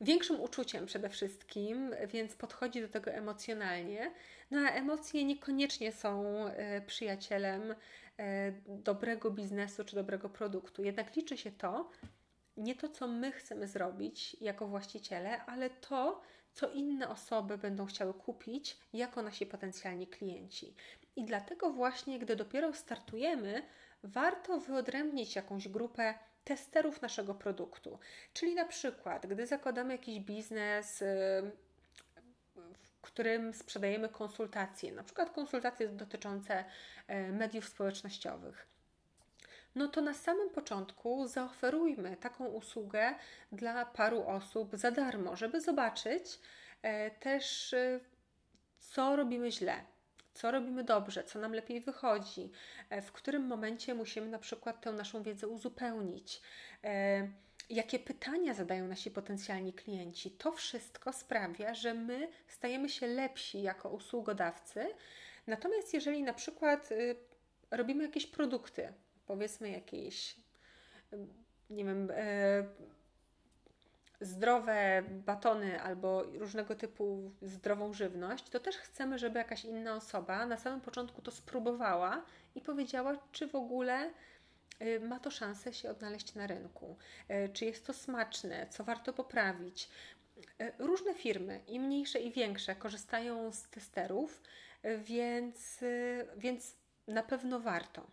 większym 0.00 0.40
uczuciem 0.40 0.86
przede 0.86 1.08
wszystkim, 1.08 1.94
więc 2.06 2.36
podchodzi 2.36 2.80
do 2.80 2.88
tego 2.88 3.10
emocjonalnie. 3.10 4.10
No 4.54 4.60
a 4.60 4.70
emocje 4.70 5.24
niekoniecznie 5.24 5.92
są 5.92 6.24
e, 6.46 6.80
przyjacielem 6.80 7.74
dobrego 8.66 9.30
biznesu 9.30 9.84
czy 9.84 9.96
dobrego 9.96 10.28
produktu. 10.28 10.84
Jednak 10.84 11.16
liczy 11.16 11.36
się 11.36 11.52
to, 11.52 11.90
nie 12.56 12.74
to, 12.74 12.88
co 12.88 13.08
my 13.08 13.32
chcemy 13.32 13.68
zrobić 13.68 14.36
jako 14.40 14.66
właściciele, 14.66 15.44
ale 15.44 15.70
to, 15.70 16.20
co 16.52 16.70
inne 16.70 17.08
osoby 17.08 17.58
będą 17.58 17.86
chciały 17.86 18.14
kupić 18.14 18.78
jako 18.92 19.22
nasi 19.22 19.46
potencjalni 19.46 20.06
klienci. 20.06 20.74
I 21.16 21.24
dlatego 21.24 21.70
właśnie, 21.70 22.18
gdy 22.18 22.36
dopiero 22.36 22.72
startujemy, 22.72 23.62
warto 24.02 24.60
wyodrębnić 24.60 25.36
jakąś 25.36 25.68
grupę 25.68 26.14
testerów 26.44 27.02
naszego 27.02 27.34
produktu. 27.34 27.98
Czyli 28.32 28.54
na 28.54 28.64
przykład, 28.64 29.26
gdy 29.26 29.46
zakładamy 29.46 29.92
jakiś 29.92 30.20
biznes, 30.20 31.04
którym 33.04 33.54
sprzedajemy 33.54 34.08
konsultacje, 34.08 34.92
na 34.92 35.02
przykład 35.02 35.30
konsultacje 35.30 35.88
dotyczące 35.88 36.64
e, 37.06 37.32
mediów 37.32 37.68
społecznościowych, 37.68 38.66
no 39.74 39.88
to 39.88 40.00
na 40.00 40.14
samym 40.14 40.50
początku 40.50 41.26
zaoferujmy 41.26 42.16
taką 42.16 42.46
usługę 42.46 43.14
dla 43.52 43.86
paru 43.86 44.26
osób 44.26 44.76
za 44.76 44.90
darmo, 44.90 45.36
żeby 45.36 45.60
zobaczyć 45.60 46.40
e, 46.82 47.10
też, 47.10 47.74
e, 47.74 48.00
co 48.78 49.16
robimy 49.16 49.52
źle, 49.52 49.84
co 50.34 50.50
robimy 50.50 50.84
dobrze, 50.84 51.24
co 51.24 51.38
nam 51.38 51.52
lepiej 51.52 51.80
wychodzi, 51.80 52.50
w 53.02 53.12
którym 53.12 53.46
momencie 53.46 53.94
musimy 53.94 54.28
na 54.28 54.38
przykład 54.38 54.80
tę 54.80 54.92
naszą 54.92 55.22
wiedzę 55.22 55.48
uzupełnić 55.48 56.42
jakie 57.70 57.98
pytania 57.98 58.54
zadają 58.54 58.86
nasi 58.86 59.10
potencjalni 59.10 59.72
klienci. 59.72 60.30
To 60.30 60.52
wszystko 60.52 61.12
sprawia, 61.12 61.74
że 61.74 61.94
my 61.94 62.28
stajemy 62.48 62.88
się 62.88 63.06
lepsi 63.06 63.62
jako 63.62 63.88
usługodawcy. 63.88 64.86
Natomiast 65.46 65.94
jeżeli 65.94 66.22
na 66.22 66.34
przykład 66.34 66.92
y, 66.92 67.16
robimy 67.70 68.04
jakieś 68.04 68.26
produkty, 68.26 68.92
powiedzmy 69.26 69.70
jakieś, 69.70 70.36
y, 71.12 71.16
nie 71.70 71.84
wiem, 71.84 72.10
y, 72.10 72.14
zdrowe 74.20 75.02
batony 75.10 75.82
albo 75.82 76.22
różnego 76.22 76.74
typu 76.74 77.30
zdrową 77.42 77.92
żywność, 77.92 78.50
to 78.50 78.60
też 78.60 78.76
chcemy, 78.76 79.18
żeby 79.18 79.38
jakaś 79.38 79.64
inna 79.64 79.94
osoba 79.94 80.46
na 80.46 80.56
samym 80.56 80.80
początku 80.80 81.22
to 81.22 81.30
spróbowała 81.30 82.24
i 82.54 82.60
powiedziała, 82.60 83.16
czy 83.32 83.46
w 83.46 83.54
ogóle 83.54 84.10
ma 85.00 85.20
to 85.20 85.30
szansę 85.30 85.72
się 85.72 85.90
odnaleźć 85.90 86.34
na 86.34 86.46
rynku. 86.46 86.96
Y, 87.30 87.48
czy 87.52 87.64
jest 87.64 87.86
to 87.86 87.92
smaczne, 87.92 88.66
co 88.70 88.84
warto 88.84 89.12
poprawić. 89.12 89.88
Y, 90.60 90.72
różne 90.78 91.14
firmy, 91.14 91.60
i 91.68 91.80
mniejsze, 91.80 92.20
i 92.20 92.32
większe, 92.32 92.76
korzystają 92.76 93.52
z 93.52 93.62
testerów, 93.62 94.42
więc, 94.98 95.84
więc 96.36 96.76
na 97.08 97.22
pewno 97.22 97.60
warto. 97.60 98.06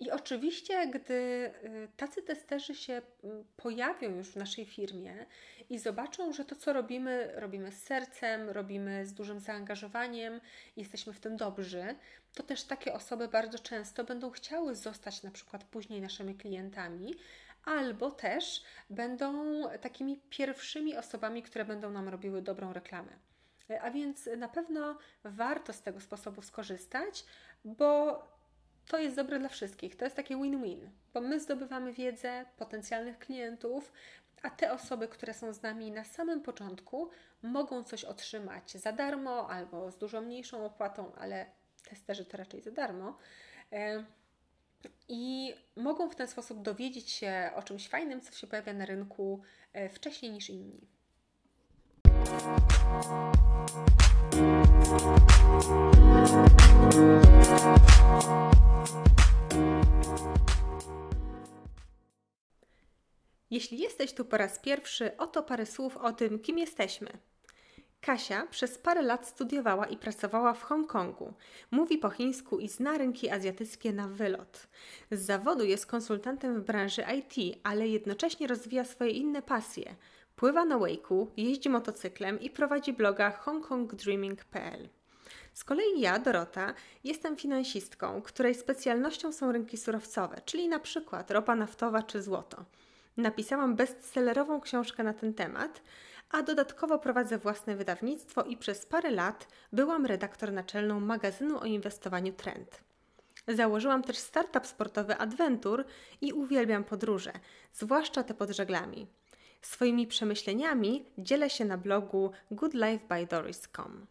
I 0.00 0.10
oczywiście, 0.10 0.86
gdy 0.86 1.14
y, 1.14 1.88
tacy 1.96 2.22
testerzy 2.22 2.74
się 2.74 3.02
mm, 3.24 3.44
pojawią 3.56 4.16
już 4.16 4.28
w 4.28 4.36
naszej 4.36 4.66
firmie 4.66 5.26
i 5.70 5.78
zobaczą, 5.78 6.32
że 6.32 6.44
to, 6.44 6.56
co 6.56 6.72
robimy, 6.72 7.32
robimy 7.34 7.72
z 7.72 7.82
sercem, 7.82 8.50
robimy 8.50 9.06
z 9.06 9.14
dużym 9.14 9.40
zaangażowaniem, 9.40 10.40
jesteśmy 10.76 11.12
w 11.12 11.20
tym 11.20 11.36
dobrzy, 11.36 11.94
to 12.34 12.42
też 12.42 12.64
takie 12.64 12.94
osoby 12.94 13.28
bardzo 13.28 13.58
często 13.58 14.04
będą 14.04 14.30
chciały 14.30 14.74
zostać 14.74 15.22
na 15.22 15.30
przykład 15.30 15.64
później 15.64 16.00
naszymi 16.00 16.34
klientami, 16.34 17.14
albo 17.64 18.10
też 18.10 18.62
będą 18.90 19.62
takimi 19.80 20.20
pierwszymi 20.30 20.96
osobami, 20.96 21.42
które 21.42 21.64
będą 21.64 21.90
nam 21.90 22.08
robiły 22.08 22.42
dobrą 22.42 22.72
reklamę. 22.72 23.12
A 23.80 23.90
więc 23.90 24.28
na 24.36 24.48
pewno 24.48 24.98
warto 25.24 25.72
z 25.72 25.82
tego 25.82 26.00
sposobu 26.00 26.42
skorzystać, 26.42 27.24
bo 27.64 28.22
to 28.88 28.98
jest 28.98 29.16
dobre 29.16 29.38
dla 29.38 29.48
wszystkich. 29.48 29.96
To 29.96 30.04
jest 30.04 30.16
takie 30.16 30.36
win-win, 30.36 30.90
bo 31.14 31.20
my 31.20 31.40
zdobywamy 31.40 31.92
wiedzę 31.92 32.46
potencjalnych 32.56 33.18
klientów, 33.18 33.92
a 34.42 34.50
te 34.50 34.72
osoby, 34.72 35.08
które 35.08 35.34
są 35.34 35.52
z 35.52 35.62
nami 35.62 35.90
na 35.90 36.04
samym 36.04 36.42
początku, 36.42 37.10
mogą 37.42 37.84
coś 37.84 38.04
otrzymać 38.04 38.72
za 38.72 38.92
darmo 38.92 39.50
albo 39.50 39.90
z 39.90 39.98
dużo 39.98 40.20
mniejszą 40.20 40.64
opłatą, 40.64 41.12
ale 41.14 41.46
testerzy 41.88 42.24
to 42.24 42.36
raczej 42.36 42.62
za 42.62 42.70
darmo. 42.70 43.18
I 45.08 45.54
mogą 45.76 46.08
w 46.08 46.16
ten 46.16 46.28
sposób 46.28 46.62
dowiedzieć 46.62 47.10
się 47.10 47.50
o 47.54 47.62
czymś 47.62 47.88
fajnym, 47.88 48.20
co 48.20 48.32
się 48.32 48.46
pojawia 48.46 48.72
na 48.72 48.86
rynku 48.86 49.42
e, 49.72 49.88
wcześniej 49.88 50.32
niż 50.32 50.50
inni. 50.50 50.95
Jeśli 63.50 63.78
jesteś 63.78 64.12
tu 64.12 64.24
po 64.24 64.36
raz 64.36 64.58
pierwszy, 64.58 65.16
oto 65.16 65.42
parę 65.42 65.66
słów 65.66 65.96
o 65.96 66.12
tym, 66.12 66.38
kim 66.38 66.58
jesteśmy. 66.58 67.08
Kasia 68.00 68.46
przez 68.46 68.78
parę 68.78 69.02
lat 69.02 69.28
studiowała 69.28 69.86
i 69.86 69.96
pracowała 69.96 70.54
w 70.54 70.62
Hongkongu. 70.62 71.34
Mówi 71.70 71.98
po 71.98 72.10
chińsku 72.10 72.58
i 72.58 72.68
zna 72.68 72.98
rynki 72.98 73.30
azjatyckie 73.30 73.92
na 73.92 74.08
wylot. 74.08 74.68
Z 75.10 75.20
zawodu 75.20 75.64
jest 75.64 75.86
konsultantem 75.86 76.60
w 76.60 76.64
branży 76.64 77.04
IT, 77.18 77.58
ale 77.62 77.88
jednocześnie 77.88 78.46
rozwija 78.46 78.84
swoje 78.84 79.10
inne 79.10 79.42
pasje. 79.42 79.96
Pływa 80.36 80.64
na 80.64 80.78
wake'u, 80.78 81.26
jeździ 81.36 81.68
motocyklem 81.68 82.40
i 82.40 82.50
prowadzi 82.50 82.92
bloga 82.92 83.30
hongkongdreaming.pl. 83.30 84.88
Z 85.52 85.64
kolei 85.64 86.00
ja, 86.00 86.18
Dorota, 86.18 86.74
jestem 87.04 87.36
finansistką, 87.36 88.22
której 88.22 88.54
specjalnością 88.54 89.32
są 89.32 89.52
rynki 89.52 89.76
surowcowe, 89.76 90.40
czyli 90.44 90.68
na 90.68 90.78
przykład 90.78 91.30
ropa 91.30 91.54
naftowa 91.54 92.02
czy 92.02 92.22
złoto. 92.22 92.64
Napisałam 93.16 93.76
bestsellerową 93.76 94.60
książkę 94.60 95.02
na 95.02 95.14
ten 95.14 95.34
temat, 95.34 95.82
a 96.30 96.42
dodatkowo 96.42 96.98
prowadzę 96.98 97.38
własne 97.38 97.76
wydawnictwo 97.76 98.42
i 98.42 98.56
przez 98.56 98.86
parę 98.86 99.10
lat 99.10 99.48
byłam 99.72 100.06
redaktor 100.06 100.52
naczelną 100.52 101.00
magazynu 101.00 101.60
o 101.60 101.64
inwestowaniu 101.64 102.32
Trend. 102.32 102.80
Założyłam 103.48 104.02
też 104.02 104.18
startup 104.18 104.66
sportowy 104.66 105.16
Adventure 105.16 105.84
i 106.20 106.32
uwielbiam 106.32 106.84
podróże, 106.84 107.32
zwłaszcza 107.72 108.22
te 108.22 108.34
pod 108.34 108.50
żeglami. 108.50 109.06
Swoimi 109.62 110.06
przemyśleniami 110.06 111.04
dzielę 111.18 111.50
się 111.50 111.64
na 111.64 111.78
blogu 111.78 112.30
goodlifebydoris.com. 112.50 114.06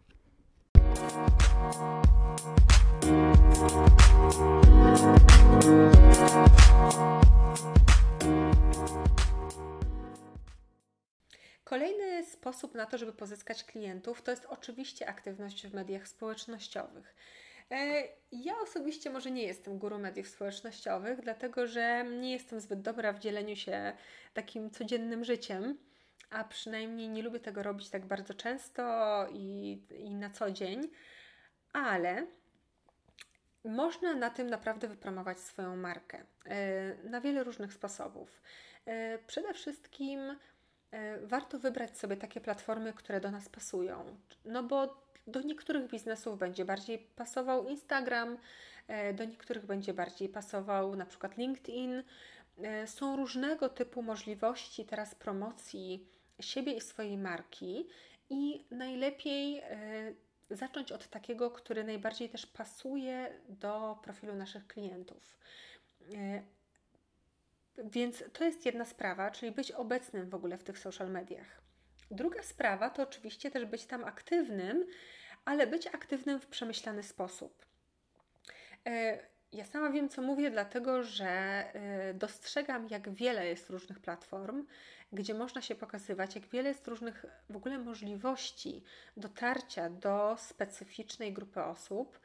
Kolejny 11.64 12.26
sposób 12.26 12.76
na 12.76 12.86
to, 12.86 12.98
żeby 12.98 13.14
pozyskać 13.14 13.64
klientów, 13.64 14.22
to 14.22 14.32
jest 14.32 14.46
oczywiście 14.46 15.10
aktywność 15.10 15.68
w 15.68 15.74
mediach 15.74 16.08
społecznościowych. 16.08 17.16
E, 17.72 18.04
ja 18.32 18.54
osobiście 18.64 19.10
może 19.10 19.32
nie 19.32 19.44
jestem 19.44 19.80
guru 19.80 20.00
mediów 20.00 20.28
społecznościowych, 20.28 21.22
dlatego 21.22 21.68
że 21.68 22.04
nie 22.04 22.32
jestem 22.32 22.60
zbyt 22.60 22.82
dobra 22.82 23.14
w 23.14 23.20
dzieleniu 23.20 23.56
się 23.56 23.94
takim 24.34 24.72
codziennym 24.72 25.24
życiem, 25.24 25.78
a 26.30 26.44
przynajmniej 26.44 27.10
nie 27.10 27.24
lubię 27.24 27.40
tego 27.40 27.64
robić 27.64 27.90
tak 27.90 28.06
bardzo 28.06 28.34
często 28.34 28.84
i, 29.34 29.82
i 29.90 30.16
na 30.16 30.30
co 30.30 30.52
dzień, 30.52 30.90
ale 31.74 32.28
można 33.66 34.14
na 34.14 34.30
tym 34.30 34.50
naprawdę 34.50 34.88
wypromować 34.88 35.40
swoją 35.40 35.76
markę 35.76 36.24
e, 36.46 36.96
na 37.10 37.22
wiele 37.22 37.44
różnych 37.44 37.74
sposobów. 37.74 38.42
E, 38.86 39.20
przede 39.28 39.54
wszystkim 39.54 40.20
warto 41.22 41.60
wybrać 41.60 41.98
sobie 41.98 42.18
takie 42.18 42.42
platformy, 42.42 42.94
które 42.94 43.22
do 43.22 43.32
nas 43.32 43.50
pasują. 43.50 44.18
No 44.46 44.64
bo 44.64 45.05
do 45.28 45.42
niektórych 45.42 45.88
biznesów 45.88 46.40
będzie 46.40 46.66
bardziej 46.66 47.00
pasował 47.00 47.68
Instagram, 47.68 48.38
e, 48.88 49.14
do 49.14 49.26
niektórych 49.26 49.66
będzie 49.66 49.94
bardziej 49.94 50.30
pasował 50.30 50.96
na 50.96 51.06
przykład 51.06 51.38
LinkedIn. 51.38 52.04
E, 52.64 52.88
są 52.88 53.16
różnego 53.16 53.70
typu 53.70 54.02
możliwości 54.02 54.86
teraz 54.86 55.16
promocji 55.16 56.08
siebie 56.40 56.74
i 56.74 56.82
swojej 56.82 57.18
marki 57.18 57.88
i 58.30 58.66
najlepiej 58.72 59.60
e, 59.60 60.14
zacząć 60.50 60.92
od 60.92 61.08
takiego, 61.08 61.52
który 61.52 61.84
najbardziej 61.84 62.30
też 62.30 62.46
pasuje 62.46 63.40
do 63.50 64.00
profilu 64.04 64.36
naszych 64.36 64.68
klientów. 64.68 65.38
Więc 67.78 68.24
to 68.34 68.44
jest 68.44 68.66
jedna 68.66 68.86
sprawa, 68.86 69.32
czyli 69.32 69.52
być 69.52 69.72
obecnym 69.72 70.30
w 70.30 70.36
ogóle 70.36 70.58
w 70.58 70.64
tych 70.64 70.80
social 70.80 71.12
mediach. 71.12 71.62
Druga 72.12 72.44
sprawa 72.44 72.90
to 72.90 73.04
oczywiście 73.04 73.52
też 73.52 73.66
być 73.66 73.86
tam 73.86 74.04
aktywnym, 74.04 74.86
ale 75.46 75.68
być 75.68 75.88
aktywnym 75.88 76.40
w 76.40 76.48
przemyślany 76.48 77.04
sposób. 77.04 77.66
E, 78.86 79.20
ja 79.52 79.66
sama 79.66 79.90
wiem, 79.90 80.10
co 80.10 80.22
mówię, 80.22 80.52
dlatego 80.52 81.04
że 81.04 81.26
e, 81.26 82.14
dostrzegam, 82.14 82.88
jak 82.90 83.10
wiele 83.10 83.48
jest 83.48 83.70
różnych 83.70 84.00
platform, 84.00 84.66
gdzie 85.14 85.34
można 85.34 85.62
się 85.62 85.76
pokazywać, 85.76 86.36
jak 86.36 86.48
wiele 86.48 86.70
jest 86.70 86.88
różnych 86.88 87.26
w 87.50 87.56
ogóle 87.56 87.78
możliwości 87.78 88.84
dotarcia 89.18 89.90
do 89.90 90.36
specyficznej 90.40 91.34
grupy 91.34 91.64
osób, 91.64 92.20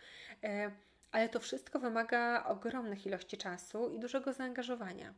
e, 0.45 0.71
ale 1.13 1.29
to 1.29 1.41
wszystko 1.41 1.79
wymaga 1.79 2.45
ogromnych 2.45 3.07
ilości 3.07 3.37
czasu 3.37 3.91
i 3.91 3.99
dużego 3.99 4.33
zaangażowania. 4.33 5.15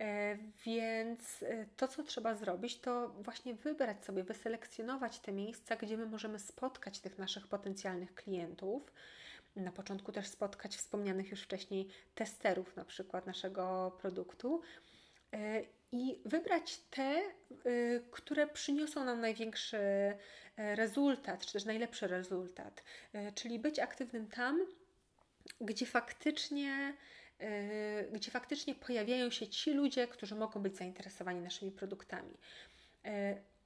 E, 0.00 0.36
więc 0.64 1.42
e, 1.42 1.66
to, 1.76 1.88
co 1.88 2.02
trzeba 2.02 2.34
zrobić, 2.34 2.78
to 2.78 3.08
właśnie 3.08 3.54
wybrać 3.54 4.04
sobie, 4.04 4.24
wyselekcjonować 4.24 5.18
te 5.18 5.32
miejsca, 5.32 5.76
gdzie 5.76 5.96
my 5.96 6.06
możemy 6.06 6.38
spotkać 6.38 7.00
tych 7.00 7.18
naszych 7.18 7.46
potencjalnych 7.46 8.14
klientów. 8.14 8.92
Na 9.56 9.72
początku 9.72 10.12
też 10.12 10.26
spotkać 10.26 10.76
wspomnianych 10.76 11.30
już 11.30 11.42
wcześniej 11.42 11.88
testerów, 12.14 12.76
na 12.76 12.84
przykład 12.84 13.26
naszego 13.26 13.92
produktu. 14.00 14.60
E, 15.32 15.62
i 15.92 16.18
wybrać 16.24 16.78
te, 16.90 17.22
które 18.10 18.46
przyniosą 18.46 19.04
nam 19.04 19.20
największy 19.20 19.78
rezultat, 20.56 21.46
czy 21.46 21.52
też 21.52 21.64
najlepszy 21.64 22.06
rezultat. 22.06 22.82
Czyli 23.34 23.58
być 23.58 23.78
aktywnym 23.78 24.26
tam, 24.26 24.66
gdzie 25.60 25.86
faktycznie 25.86 26.94
gdzie 28.12 28.30
faktycznie 28.30 28.74
pojawiają 28.74 29.30
się 29.30 29.48
ci 29.48 29.72
ludzie, 29.72 30.08
którzy 30.08 30.34
mogą 30.34 30.62
być 30.62 30.76
zainteresowani 30.76 31.40
naszymi 31.40 31.72
produktami. 31.72 32.34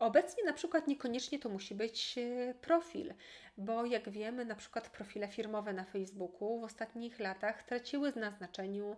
Obecnie 0.03 0.45
na 0.45 0.53
przykład 0.53 0.89
niekoniecznie 0.89 1.39
to 1.39 1.49
musi 1.49 1.75
być 1.75 2.19
e, 2.19 2.55
profil, 2.55 3.15
bo 3.57 3.85
jak 3.87 4.11
wiemy, 4.11 4.45
na 4.45 4.55
przykład 4.55 4.89
profile 4.89 5.29
firmowe 5.29 5.73
na 5.73 5.85
Facebooku 5.85 6.61
w 6.61 6.65
ostatnich 6.65 7.21
latach 7.21 7.63
traciły 7.63 8.13
na 8.17 8.31
znaczeniu, 8.31 8.97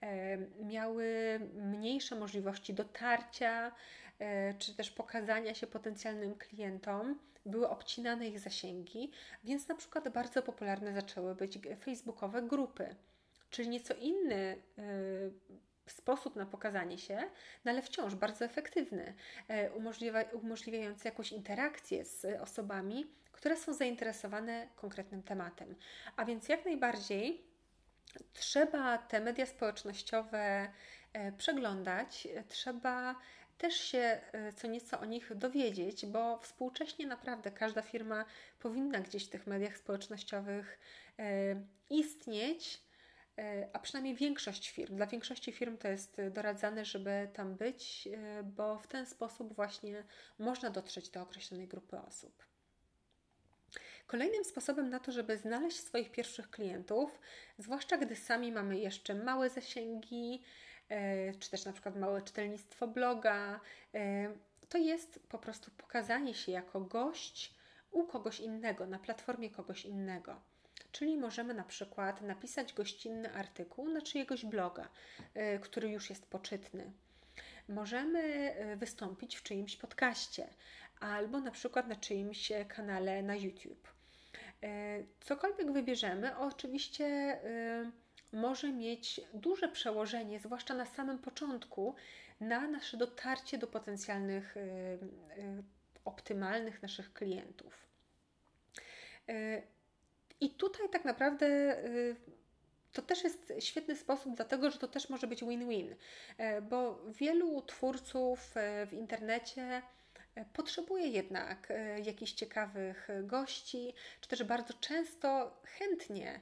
e, 0.00 0.36
miały 0.64 1.40
mniejsze 1.54 2.16
możliwości 2.16 2.74
dotarcia 2.74 3.72
e, 4.18 4.54
czy 4.54 4.76
też 4.76 4.90
pokazania 4.90 5.54
się 5.54 5.66
potencjalnym 5.66 6.34
klientom, 6.34 7.18
były 7.46 7.68
obcinane 7.68 8.28
ich 8.28 8.40
zasięgi, 8.40 9.10
więc 9.44 9.68
na 9.68 9.74
przykład 9.74 10.08
bardzo 10.08 10.42
popularne 10.42 10.94
zaczęły 10.94 11.34
być 11.34 11.58
facebookowe 11.84 12.42
grupy, 12.42 12.94
czyli 13.50 13.68
nieco 13.68 13.94
inny 13.94 14.62
sposób 15.90 16.36
na 16.36 16.46
pokazanie 16.46 16.98
się, 16.98 17.16
no 17.64 17.70
ale 17.70 17.82
wciąż 17.82 18.14
bardzo 18.14 18.44
efektywny, 18.44 19.14
e, 19.48 19.70
umożliwia, 19.72 20.22
umożliwiający 20.22 21.08
jakąś 21.08 21.32
interakcję 21.32 22.04
z 22.04 22.40
osobami, 22.40 23.06
które 23.32 23.56
są 23.56 23.74
zainteresowane 23.74 24.68
konkretnym 24.76 25.22
tematem. 25.22 25.74
A 26.16 26.24
więc 26.24 26.48
jak 26.48 26.64
najbardziej 26.64 27.46
trzeba 28.32 28.98
te 28.98 29.20
media 29.20 29.46
społecznościowe 29.46 30.72
e, 31.12 31.32
przeglądać, 31.32 32.28
trzeba 32.48 33.14
też 33.58 33.74
się 33.74 34.20
co 34.56 34.68
nieco 34.68 35.00
o 35.00 35.04
nich 35.04 35.34
dowiedzieć, 35.34 36.06
bo 36.06 36.38
współcześnie 36.38 37.06
naprawdę 37.06 37.50
każda 37.50 37.82
firma 37.82 38.24
powinna 38.58 39.00
gdzieś 39.00 39.26
w 39.26 39.30
tych 39.30 39.46
mediach 39.46 39.76
społecznościowych 39.76 40.78
istnieć 41.90 42.85
a 43.72 43.78
przynajmniej 43.78 44.14
większość 44.14 44.70
firm. 44.70 44.96
Dla 44.96 45.06
większości 45.06 45.52
firm 45.52 45.76
to 45.76 45.88
jest 45.88 46.16
doradzane, 46.30 46.84
żeby 46.84 47.28
tam 47.34 47.54
być, 47.54 48.08
e, 48.12 48.42
bo 48.42 48.78
w 48.78 48.86
ten 48.86 49.06
sposób 49.06 49.54
właśnie 49.54 50.04
można 50.38 50.70
dotrzeć 50.70 51.10
do 51.10 51.22
określonej 51.22 51.68
grupy 51.68 51.98
osób. 51.98 52.46
Kolejnym 54.06 54.44
sposobem 54.44 54.90
na 54.90 55.00
to, 55.00 55.12
żeby 55.12 55.38
znaleźć 55.38 55.80
swoich 55.80 56.10
pierwszych 56.10 56.50
klientów, 56.50 57.20
zwłaszcza 57.58 57.96
gdy 57.96 58.16
sami 58.16 58.52
mamy 58.52 58.78
jeszcze 58.78 59.14
małe 59.14 59.50
zasięgi, 59.50 60.42
e, 60.88 61.34
czy 61.34 61.50
też 61.50 61.64
na 61.64 61.72
przykład 61.72 61.96
małe 61.96 62.22
czytelnictwo 62.22 62.88
bloga, 62.88 63.60
to 64.68 64.78
jest 64.78 65.20
po 65.28 65.38
prostu 65.38 65.70
pokazanie 65.70 66.34
się 66.34 66.52
jako 66.52 66.80
gość 66.80 67.54
u 67.90 68.06
kogoś 68.06 68.40
innego, 68.40 68.86
na 68.86 68.98
platformie 68.98 69.50
kogoś 69.50 69.84
innego. 69.84 70.40
Czyli 70.98 71.16
możemy 71.16 71.54
na 71.54 71.64
przykład 71.64 72.22
napisać 72.22 72.72
gościnny 72.72 73.34
artykuł 73.34 73.88
na 73.88 74.02
czyjegoś 74.02 74.44
bloga, 74.44 74.88
y, 75.36 75.58
który 75.58 75.88
już 75.88 76.10
jest 76.10 76.26
poczytny. 76.26 76.92
Możemy 77.68 78.20
y, 78.72 78.76
wystąpić 78.76 79.36
w 79.36 79.42
czyimś 79.42 79.76
podcaście 79.76 80.48
albo 81.00 81.40
na 81.40 81.50
przykład 81.50 81.88
na 81.88 81.96
czyimś 81.96 82.52
kanale 82.68 83.22
na 83.22 83.36
YouTube. 83.36 83.88
Y, 84.64 85.06
cokolwiek 85.20 85.72
wybierzemy, 85.72 86.38
oczywiście 86.38 87.40
może 88.32 88.72
mieć 88.72 89.20
duże 89.34 89.68
przełożenie, 89.68 90.40
zwłaszcza 90.40 90.74
na 90.74 90.86
samym 90.86 91.18
początku, 91.18 91.94
na 92.40 92.68
nasze 92.68 92.96
dotarcie 92.96 93.58
do 93.58 93.66
potencjalnych, 93.66 94.54
optymalnych 96.04 96.82
naszych 96.82 97.12
klientów. 97.12 97.86
I 100.40 100.50
tutaj 100.50 100.88
tak 100.90 101.04
naprawdę 101.04 101.46
y, 101.84 102.16
to 102.96 103.02
też 103.02 103.24
jest 103.24 103.52
świetny 103.58 103.96
sposób, 103.96 104.36
dlatego 104.36 104.70
że 104.70 104.78
to 104.78 104.88
też 104.88 105.08
może 105.08 105.26
być 105.26 105.44
win-win, 105.44 105.94
e, 106.38 106.62
bo 106.62 107.00
wielu 107.08 107.62
twórców 107.62 108.56
e, 108.56 108.86
w 108.86 108.92
internecie 108.92 109.82
e, 110.34 110.44
potrzebuje 110.44 111.08
jednak 111.08 111.72
jakichś 112.04 112.32
ciekawych 112.32 113.08
gości, 113.22 113.94
czy 114.20 114.28
też 114.28 114.44
bardzo 114.44 114.74
często 114.74 115.56
chętnie 115.64 116.40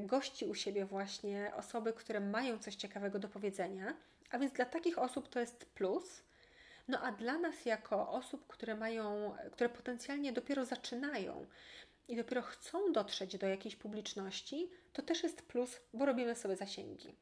gości 0.00 0.46
u 0.46 0.54
siebie 0.54 0.84
właśnie 0.84 1.52
osoby, 1.56 1.92
które 1.92 2.20
mają 2.20 2.58
coś 2.58 2.74
ciekawego 2.74 3.18
do 3.18 3.28
powiedzenia, 3.28 3.96
a 4.30 4.38
więc 4.38 4.52
dla 4.52 4.64
takich 4.64 4.98
osób 4.98 5.28
to 5.28 5.40
jest 5.40 5.64
plus. 5.64 6.22
No 6.88 7.00
a 7.00 7.12
dla 7.12 7.38
nas 7.38 7.66
jako 7.66 8.08
osób, 8.08 8.46
które 8.46 8.74
mają, 8.74 9.34
które 9.52 9.70
potencjalnie 9.70 10.32
dopiero 10.32 10.64
zaczynają, 10.64 11.46
i 12.08 12.16
dopiero 12.16 12.42
chcą 12.42 12.92
dotrzeć 12.92 13.38
do 13.38 13.46
jakiejś 13.46 13.76
publiczności, 13.76 14.70
to 14.92 15.02
też 15.02 15.22
jest 15.22 15.42
plus, 15.42 15.80
bo 15.94 16.06
robimy 16.06 16.34
sobie 16.34 16.56
zasięgi. 16.56 17.16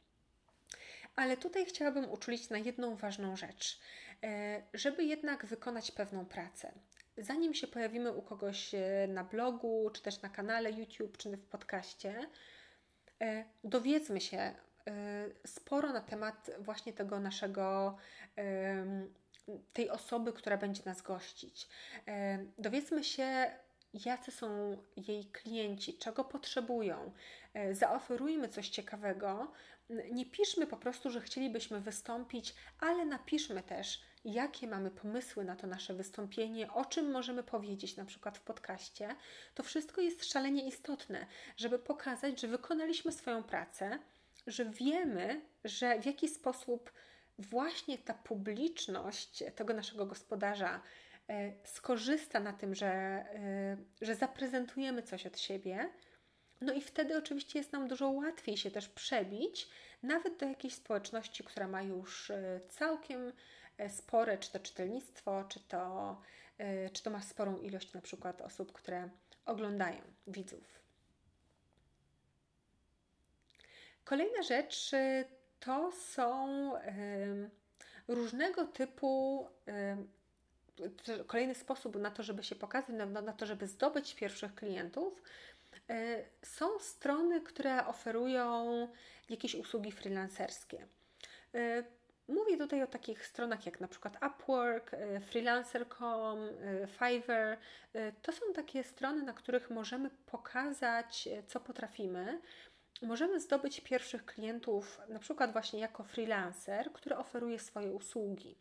Ale 1.16 1.36
tutaj 1.36 1.66
chciałabym 1.66 2.10
uczulić 2.10 2.50
na 2.50 2.58
jedną 2.58 2.96
ważną 2.96 3.36
rzecz, 3.36 3.80
e, 4.22 4.62
żeby 4.74 5.04
jednak 5.04 5.46
wykonać 5.46 5.90
pewną 5.90 6.26
pracę. 6.26 6.72
Zanim 7.16 7.54
się 7.54 7.66
pojawimy 7.66 8.12
u 8.12 8.22
kogoś 8.22 8.74
e, 8.74 9.06
na 9.08 9.24
blogu, 9.24 9.90
czy 9.90 10.02
też 10.02 10.22
na 10.22 10.28
kanale 10.28 10.72
YouTube, 10.72 11.16
czy 11.16 11.36
w 11.36 11.46
podcaście, 11.46 12.26
e, 13.20 13.44
dowiedzmy 13.64 14.20
się 14.20 14.54
sporo 15.46 15.92
na 15.92 16.00
temat 16.00 16.50
właśnie 16.58 16.92
tego 16.92 17.20
naszego, 17.20 17.96
tej 19.72 19.90
osoby, 19.90 20.32
która 20.32 20.56
będzie 20.56 20.82
nas 20.86 21.02
gościć. 21.02 21.68
Dowiedzmy 22.58 23.04
się, 23.04 23.50
jacy 23.94 24.30
są 24.30 24.76
jej 24.96 25.24
klienci, 25.24 25.98
czego 25.98 26.24
potrzebują. 26.24 27.12
E, 27.54 27.74
zaoferujmy 27.74 28.48
coś 28.48 28.68
ciekawego. 28.68 29.52
Nie 30.12 30.26
piszmy 30.26 30.66
po 30.66 30.76
prostu, 30.76 31.10
że 31.10 31.20
chcielibyśmy 31.20 31.80
wystąpić, 31.80 32.54
ale 32.80 33.04
napiszmy 33.04 33.62
też, 33.62 34.00
jakie 34.24 34.66
mamy 34.66 34.90
pomysły 34.90 35.44
na 35.44 35.56
to 35.56 35.66
nasze 35.66 35.94
wystąpienie, 35.94 36.72
o 36.72 36.84
czym 36.84 37.10
możemy 37.10 37.42
powiedzieć 37.42 37.96
na 37.96 38.04
przykład 38.04 38.38
w 38.38 38.42
podcaście. 38.42 39.16
To 39.54 39.62
wszystko 39.62 40.00
jest 40.00 40.24
szalenie 40.24 40.68
istotne, 40.68 41.26
żeby 41.56 41.78
pokazać, 41.78 42.40
że 42.40 42.48
wykonaliśmy 42.48 43.12
swoją 43.12 43.42
pracę, 43.42 43.98
że 44.46 44.64
wiemy, 44.64 45.40
że 45.64 46.00
w 46.00 46.06
jaki 46.06 46.28
sposób 46.28 46.92
właśnie 47.38 47.98
ta 47.98 48.14
publiczność 48.14 49.42
tego 49.54 49.74
naszego 49.74 50.06
gospodarza 50.06 50.80
skorzysta 51.64 52.40
na 52.40 52.52
tym, 52.52 52.74
że, 52.74 52.86
e, 52.86 53.76
że 54.00 54.14
zaprezentujemy 54.14 55.02
coś 55.02 55.26
od 55.26 55.38
siebie. 55.38 55.88
No 56.60 56.72
i 56.72 56.80
wtedy 56.80 57.18
oczywiście 57.18 57.58
jest 57.58 57.72
nam 57.72 57.88
dużo 57.88 58.10
łatwiej 58.10 58.56
się 58.56 58.70
też 58.70 58.88
przebić, 58.88 59.68
nawet 60.02 60.36
do 60.36 60.46
jakiejś 60.46 60.74
społeczności, 60.74 61.44
która 61.44 61.68
ma 61.68 61.82
już 61.82 62.30
e, 62.30 62.60
całkiem 62.68 63.32
spore, 63.88 64.38
czy 64.38 64.52
to 64.52 64.58
czytelnictwo, 64.58 65.44
czy 65.48 65.60
to, 65.60 66.20
czy 66.92 67.02
to 67.02 67.10
ma 67.10 67.22
sporą 67.22 67.56
ilość 67.56 67.92
na 67.92 68.00
przykład 68.00 68.40
osób, 68.40 68.72
które 68.72 69.08
oglądają, 69.44 70.00
widzów. 70.26 70.82
Kolejna 74.04 74.42
rzecz 74.42 74.90
to 75.60 75.92
są 75.92 76.72
różnego 78.08 78.66
typu 78.66 79.46
kolejny 81.26 81.54
sposób 81.54 81.96
na 81.96 82.10
to, 82.10 82.22
żeby 82.22 82.42
się 82.44 82.54
pokazać, 82.54 82.96
na, 82.96 83.06
na 83.06 83.32
to, 83.32 83.46
żeby 83.46 83.66
zdobyć 83.66 84.14
pierwszych 84.14 84.54
klientów, 84.54 85.22
e, 85.90 86.24
są 86.42 86.78
strony, 86.78 87.40
które 87.40 87.86
oferują 87.86 88.88
jakieś 89.30 89.54
usługi 89.54 89.92
freelancerskie. 89.92 90.86
E, 91.54 91.84
mówię 92.28 92.56
tutaj 92.56 92.82
o 92.82 92.86
takich 92.86 93.26
stronach 93.26 93.66
jak 93.66 93.80
na 93.80 93.88
przykład 93.88 94.16
Upwork, 94.26 94.94
e, 94.94 95.20
Freelancer.com, 95.20 96.38
Fiverr. 96.86 97.58
To 98.22 98.32
są 98.32 98.52
takie 98.54 98.84
strony, 98.84 99.22
na 99.22 99.32
których 99.32 99.70
możemy 99.70 100.10
pokazać, 100.26 101.28
co 101.46 101.60
potrafimy. 101.60 102.40
Możemy 103.02 103.40
zdobyć 103.40 103.80
pierwszych 103.80 104.24
klientów, 104.24 105.00
na 105.08 105.18
przykład 105.18 105.52
właśnie 105.52 105.80
jako 105.80 106.04
freelancer, 106.04 106.92
który 106.92 107.16
oferuje 107.16 107.58
swoje 107.58 107.92
usługi. 107.92 108.56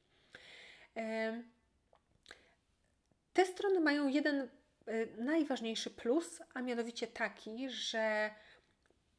Te 3.38 3.46
strony 3.46 3.80
mają 3.80 4.08
jeden 4.08 4.50
y, 4.88 5.10
najważniejszy 5.18 5.90
plus, 5.90 6.42
a 6.54 6.62
mianowicie 6.62 7.08
taki, 7.08 7.70
że 7.70 8.30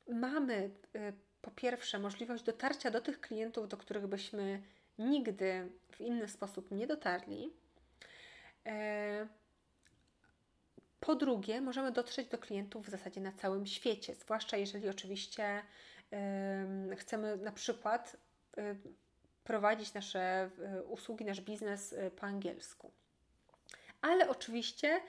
mamy 0.09 0.71
y, 0.97 1.13
po 1.43 1.51
pierwsze 1.51 1.99
możliwość 1.99 2.43
dotarcia 2.43 2.91
do 2.91 3.01
tych 3.01 3.21
klientów, 3.21 3.69
do 3.69 3.77
których 3.77 4.07
byśmy 4.07 4.63
nigdy 4.99 5.69
w 5.93 6.01
inny 6.01 6.29
sposób 6.29 6.71
nie 6.71 6.87
dotarli. 6.87 7.53
E, 8.67 9.29
po 11.01 11.15
drugie, 11.15 11.61
możemy 11.61 11.93
dotrzeć 11.93 12.29
do 12.29 12.39
klientów 12.39 12.87
w 12.87 12.91
zasadzie 12.91 13.21
na 13.21 13.33
całym 13.33 13.67
świecie, 13.67 14.15
zwłaszcza 14.15 14.57
jeżeli 14.57 14.89
oczywiście 14.89 15.63
chcemy 16.97 17.37
na 17.37 17.53
przykład 17.53 18.17
prowadzić 19.45 19.95
nasze 19.95 20.51
usługi, 20.89 21.25
nasz 21.25 21.41
biznes 21.41 21.95
po 22.17 22.27
angielsku. 22.27 22.93
Ale 24.01 24.29
oczywiście 24.29 25.01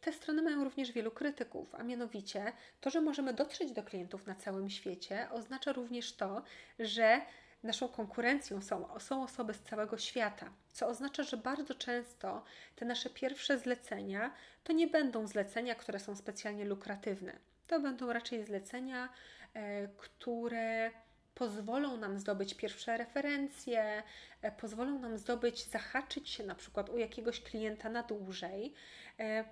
te 0.00 0.12
strony 0.12 0.42
mają 0.42 0.64
również 0.64 0.92
wielu 0.92 1.10
krytyków, 1.10 1.74
a 1.74 1.82
mianowicie 1.82 2.52
to, 2.80 2.90
że 2.90 3.00
możemy 3.00 3.34
dotrzeć 3.34 3.72
do 3.72 3.82
klientów 3.82 4.26
na 4.26 4.34
całym 4.34 4.70
świecie, 4.70 5.28
oznacza 5.30 5.72
również 5.72 6.12
to, 6.12 6.42
że 6.78 7.20
naszą 7.62 7.88
konkurencją 7.88 8.62
są, 8.62 8.98
są 9.00 9.22
osoby 9.22 9.54
z 9.54 9.62
całego 9.62 9.98
świata, 9.98 10.50
co 10.72 10.86
oznacza, 10.86 11.22
że 11.22 11.36
bardzo 11.36 11.74
często 11.74 12.44
te 12.76 12.84
nasze 12.84 13.10
pierwsze 13.10 13.58
zlecenia 13.58 14.34
to 14.64 14.72
nie 14.72 14.86
będą 14.86 15.26
zlecenia, 15.26 15.74
które 15.74 15.98
są 15.98 16.16
specjalnie 16.16 16.64
lukratywne. 16.64 17.38
To 17.66 17.80
będą 17.80 18.12
raczej 18.12 18.44
zlecenia, 18.44 19.08
e, 19.54 19.88
które 19.88 20.90
pozwolą 21.38 21.96
nam 21.96 22.18
zdobyć 22.18 22.54
pierwsze 22.54 22.96
referencje, 22.96 24.02
e, 24.42 24.52
pozwolą 24.52 24.98
nam 24.98 25.18
zdobyć, 25.18 25.64
zahaczyć 25.64 26.28
się 26.28 26.44
na 26.44 26.54
przykład 26.54 26.90
u 26.90 26.98
jakiegoś 26.98 27.40
klienta 27.40 27.88
na 27.88 28.02
dłużej. 28.02 28.74
E, 29.18 29.44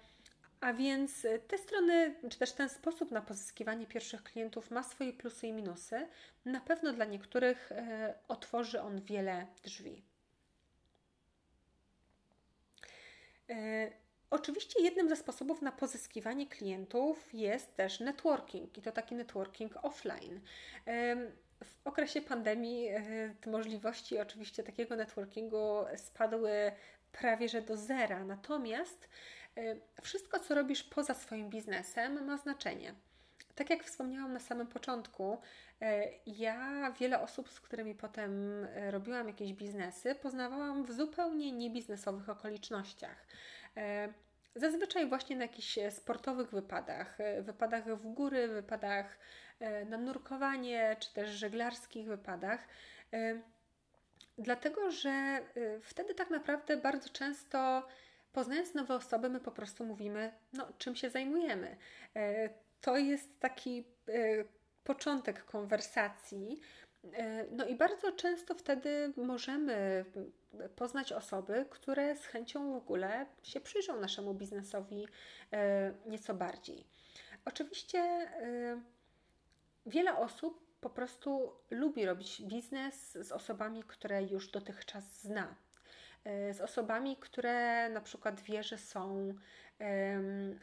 a 0.60 0.72
więc 0.72 1.26
te 1.48 1.58
strony, 1.58 2.14
czy 2.30 2.38
też 2.38 2.52
ten 2.52 2.68
sposób 2.68 3.10
na 3.10 3.22
pozyskiwanie 3.22 3.86
pierwszych 3.86 4.22
klientów 4.22 4.70
ma 4.70 4.82
swoje 4.82 5.12
plusy 5.12 5.46
i 5.46 5.52
minusy. 5.52 6.08
Na 6.44 6.60
pewno 6.60 6.92
dla 6.92 7.04
niektórych 7.04 7.72
e, 7.72 8.14
otworzy 8.28 8.80
on 8.80 9.00
wiele 9.00 9.46
drzwi. 9.62 10.02
Oczywiście 14.30 14.82
jednym 14.82 15.08
ze 15.08 15.16
sposobów 15.16 15.62
na 15.62 15.72
pozyskiwanie 15.72 16.46
klientów 16.46 17.34
jest 17.34 17.76
też 17.76 18.00
networking 18.00 18.78
i 18.78 18.82
to 18.82 18.92
taki 18.92 19.14
networking 19.14 19.76
offline. 19.82 20.40
W 21.64 21.86
okresie 21.86 22.22
pandemii 22.22 22.88
te 23.40 23.50
możliwości 23.50 24.18
oczywiście 24.18 24.62
takiego 24.62 24.96
networkingu 24.96 25.84
spadły 25.96 26.50
prawie 27.12 27.48
że 27.48 27.62
do 27.62 27.76
zera, 27.76 28.24
natomiast 28.24 29.08
wszystko, 30.02 30.40
co 30.40 30.54
robisz 30.54 30.82
poza 30.82 31.14
swoim 31.14 31.50
biznesem, 31.50 32.24
ma 32.24 32.36
znaczenie. 32.36 32.94
Tak 33.54 33.70
jak 33.70 33.84
wspomniałam 33.84 34.32
na 34.32 34.40
samym 34.40 34.66
początku, 34.66 35.38
ja 36.26 36.92
wiele 37.00 37.20
osób, 37.20 37.48
z 37.48 37.60
którymi 37.60 37.94
potem 37.94 38.66
robiłam 38.90 39.28
jakieś 39.28 39.52
biznesy, 39.52 40.14
poznawałam 40.14 40.84
w 40.84 40.92
zupełnie 40.92 41.52
niebiznesowych 41.52 42.28
okolicznościach. 42.28 43.26
Zazwyczaj 44.54 45.08
właśnie 45.08 45.36
na 45.36 45.42
jakichś 45.42 45.78
sportowych 45.90 46.50
wypadach, 46.50 47.18
wypadach 47.42 47.96
w 47.96 48.06
góry, 48.06 48.48
wypadach 48.48 49.18
na 49.86 49.98
nurkowanie, 49.98 50.96
czy 51.00 51.14
też 51.14 51.30
żeglarskich 51.30 52.06
wypadach. 52.06 52.68
Dlatego, 54.38 54.90
że 54.90 55.40
wtedy 55.82 56.14
tak 56.14 56.30
naprawdę 56.30 56.76
bardzo 56.76 57.08
często 57.08 57.86
poznając 58.36 58.74
nowe 58.74 58.94
osoby, 58.94 59.28
my 59.28 59.40
po 59.40 59.52
prostu 59.52 59.84
mówimy, 59.84 60.32
no, 60.52 60.68
czym 60.78 60.96
się 60.96 61.10
zajmujemy. 61.10 61.76
E, 62.16 62.48
to 62.80 62.96
jest 62.96 63.40
taki 63.40 63.84
e, 64.08 64.12
początek 64.84 65.44
konwersacji. 65.44 66.60
E, 67.12 67.44
no 67.50 67.66
i 67.66 67.74
bardzo 67.74 68.12
często 68.12 68.54
wtedy 68.54 69.12
możemy 69.16 70.04
poznać 70.76 71.12
osoby, 71.12 71.66
które 71.70 72.16
z 72.16 72.26
chęcią 72.26 72.72
w 72.72 72.76
ogóle 72.76 73.26
się 73.42 73.60
przyjrzą 73.60 74.00
naszemu 74.00 74.34
biznesowi 74.34 75.06
nieco 76.06 76.34
bardziej. 76.34 76.84
Oczywiście 77.44 78.30
wiele 79.86 80.16
osób 80.16 80.66
po 80.80 80.90
prostu 80.90 81.52
lubi 81.70 82.06
robić 82.06 82.42
biznes 82.42 83.12
z 83.12 83.32
osobami, 83.32 83.82
które 83.82 84.22
już 84.22 84.50
dotychczas 84.50 85.20
zna. 85.20 85.54
E, 86.24 86.54
z 86.54 86.60
osobami, 86.60 87.16
które 87.16 87.88
na 87.88 88.00
przykład 88.00 88.40
wie, 88.40 88.62
że 88.62 88.78
są, 88.78 89.34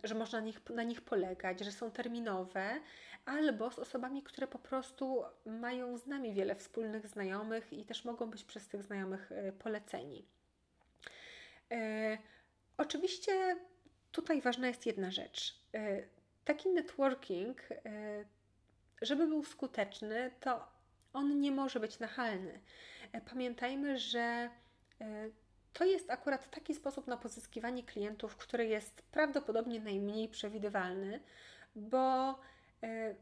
że 0.03 0.15
można 0.15 0.39
na 0.39 0.45
nich, 0.45 0.69
na 0.69 0.83
nich 0.83 1.01
polegać, 1.01 1.59
że 1.59 1.71
są 1.71 1.91
terminowe, 1.91 2.79
albo 3.25 3.71
z 3.71 3.79
osobami, 3.79 4.23
które 4.23 4.47
po 4.47 4.59
prostu 4.59 5.23
mają 5.45 5.97
z 5.97 6.07
nami 6.07 6.33
wiele 6.33 6.55
wspólnych 6.55 7.07
znajomych 7.07 7.73
i 7.73 7.85
też 7.85 8.05
mogą 8.05 8.29
być 8.29 8.43
przez 8.43 8.67
tych 8.67 8.83
znajomych 8.83 9.31
e, 9.31 9.51
poleceni. 9.51 10.25
E, 11.71 12.17
oczywiście 12.77 13.55
tutaj 14.11 14.41
ważna 14.41 14.67
jest 14.67 14.85
jedna 14.85 15.11
rzecz. 15.11 15.63
Taki 16.45 16.69
networking, 16.69 17.61
żeby 19.01 19.27
był 19.27 19.43
skuteczny, 19.43 20.31
to 20.39 20.67
on 21.13 21.39
nie 21.39 21.51
może 21.51 21.79
być 21.79 21.99
nachalny. 21.99 22.59
Pamiętajmy, 23.25 23.99
że 23.99 24.49
to 25.73 25.85
jest 25.85 26.09
akurat 26.11 26.49
taki 26.49 26.73
sposób 26.73 27.07
na 27.07 27.17
pozyskiwanie 27.17 27.83
klientów, 27.83 28.37
który 28.37 28.65
jest 28.67 29.01
prawdopodobnie 29.01 29.79
najmniej 29.79 30.29
przewidywalny, 30.29 31.19
bo, 31.75 32.39
e, 32.83 33.15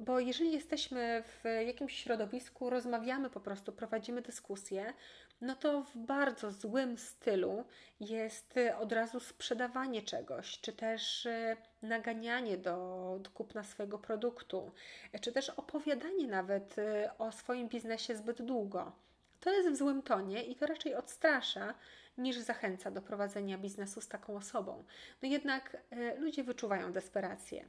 bo 0.00 0.20
jeżeli 0.20 0.52
jesteśmy 0.52 1.22
w 1.26 1.44
jakimś 1.66 1.96
środowisku, 1.96 2.70
rozmawiamy 2.70 3.30
po 3.30 3.40
prostu, 3.40 3.72
prowadzimy 3.72 4.22
dyskusję, 4.22 4.94
no 5.40 5.56
to 5.56 5.82
w 5.82 5.96
bardzo 5.96 6.52
złym 6.52 6.98
stylu 6.98 7.64
jest 8.00 8.54
od 8.78 8.92
razu 8.92 9.20
sprzedawanie 9.20 10.02
czegoś, 10.02 10.60
czy 10.60 10.72
też 10.72 11.26
e, 11.26 11.56
naganianie 11.82 12.58
do, 12.58 13.20
kupna 13.34 13.64
swojego 13.64 13.98
produktu, 13.98 14.72
czy 15.20 15.32
też 15.32 15.50
opowiadanie 15.50 16.28
nawet 16.28 16.78
e, 16.78 17.10
o 17.18 17.32
swoim 17.32 17.68
biznesie 17.68 18.16
zbyt 18.16 18.42
długo. 18.42 18.92
To 19.40 19.52
jest 19.52 19.70
w 19.70 19.76
złym 19.76 20.02
tonie 20.02 20.42
i 20.42 20.56
to 20.56 20.66
raczej 20.66 20.94
odstrasza 20.94 21.74
niż 22.18 22.38
zachęca 22.38 22.90
do 22.90 23.02
prowadzenia 23.02 23.58
biznesu 23.58 24.00
z 24.00 24.08
taką 24.08 24.36
osobą. 24.36 24.84
No 25.22 25.28
jednak 25.28 25.76
ludzie 26.18 26.44
wyczuwają 26.44 26.92
desperację. 26.92 27.64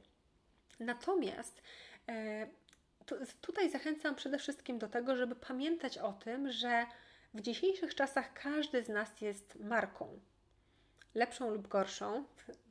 Natomiast 0.80 1.62
to, 3.06 3.16
tutaj 3.40 3.70
zachęcam 3.70 4.14
przede 4.14 4.38
wszystkim 4.38 4.78
do 4.78 4.88
tego, 4.88 5.16
żeby 5.16 5.34
pamiętać 5.34 5.98
o 5.98 6.12
tym, 6.12 6.52
że 6.52 6.86
w 7.38 7.40
dzisiejszych 7.40 7.94
czasach 7.94 8.32
każdy 8.32 8.84
z 8.84 8.88
nas 8.88 9.20
jest 9.20 9.58
marką. 9.60 10.20
Lepszą 11.14 11.50
lub 11.50 11.68
gorszą. 11.68 12.24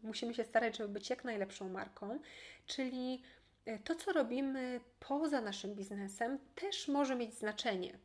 Musimy 0.04 0.34
się 0.34 0.44
starać, 0.44 0.78
żeby 0.78 0.90
być 0.90 1.10
jak 1.10 1.24
najlepszą 1.24 1.70
marką, 1.70 2.20
czyli 2.66 3.22
e, 3.66 3.80
to, 3.80 3.96
co 3.96 4.12
robimy 4.12 4.80
poza 5.00 5.42
naszym 5.42 5.76
biznesem, 5.76 6.40
też 6.56 6.88
może 6.88 7.16
mieć 7.16 7.34
znaczenie 7.34 7.98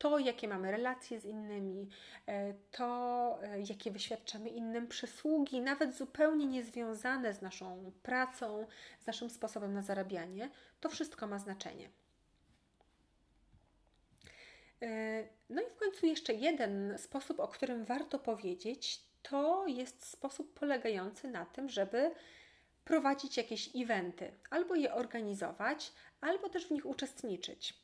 to, 0.00 0.18
jakie 0.18 0.48
mamy 0.48 0.70
relacje 0.70 1.20
z 1.20 1.24
innymi, 1.24 1.88
e, 2.26 2.54
to, 2.70 3.38
e, 3.42 3.60
jakie 3.60 3.90
wyświadczamy 3.90 4.48
innym 4.48 4.88
przysługi, 4.88 5.60
nawet 5.60 5.94
zupełnie 5.94 6.46
niezwiązane 6.46 7.34
z 7.34 7.42
naszą 7.42 7.92
pracą, 8.02 8.66
z 9.00 9.06
naszym 9.06 9.30
sposobem 9.30 9.74
na 9.74 9.82
zarabianie, 9.82 10.50
to 10.80 10.88
wszystko 10.88 11.26
ma 11.26 11.38
znaczenie. 11.38 11.90
E, 14.82 15.24
no 15.50 15.62
i 15.62 15.70
w 15.70 15.76
końcu 15.76 16.06
jeszcze 16.06 16.32
jeden 16.32 16.98
sposób, 16.98 17.40
o 17.40 17.48
którym 17.48 17.84
warto 17.84 18.18
powiedzieć, 18.18 19.02
to 19.22 19.66
jest 19.66 20.04
sposób 20.04 20.54
polegający 20.54 21.28
na 21.28 21.46
tym, 21.46 21.68
żeby 21.68 22.10
prowadzić 22.84 23.36
jakieś 23.36 23.70
eventy, 23.76 24.32
albo 24.50 24.74
je 24.74 24.94
organizować, 24.94 25.92
albo 26.20 26.48
też 26.48 26.66
w 26.66 26.70
nich 26.70 26.86
uczestniczyć. 26.86 27.74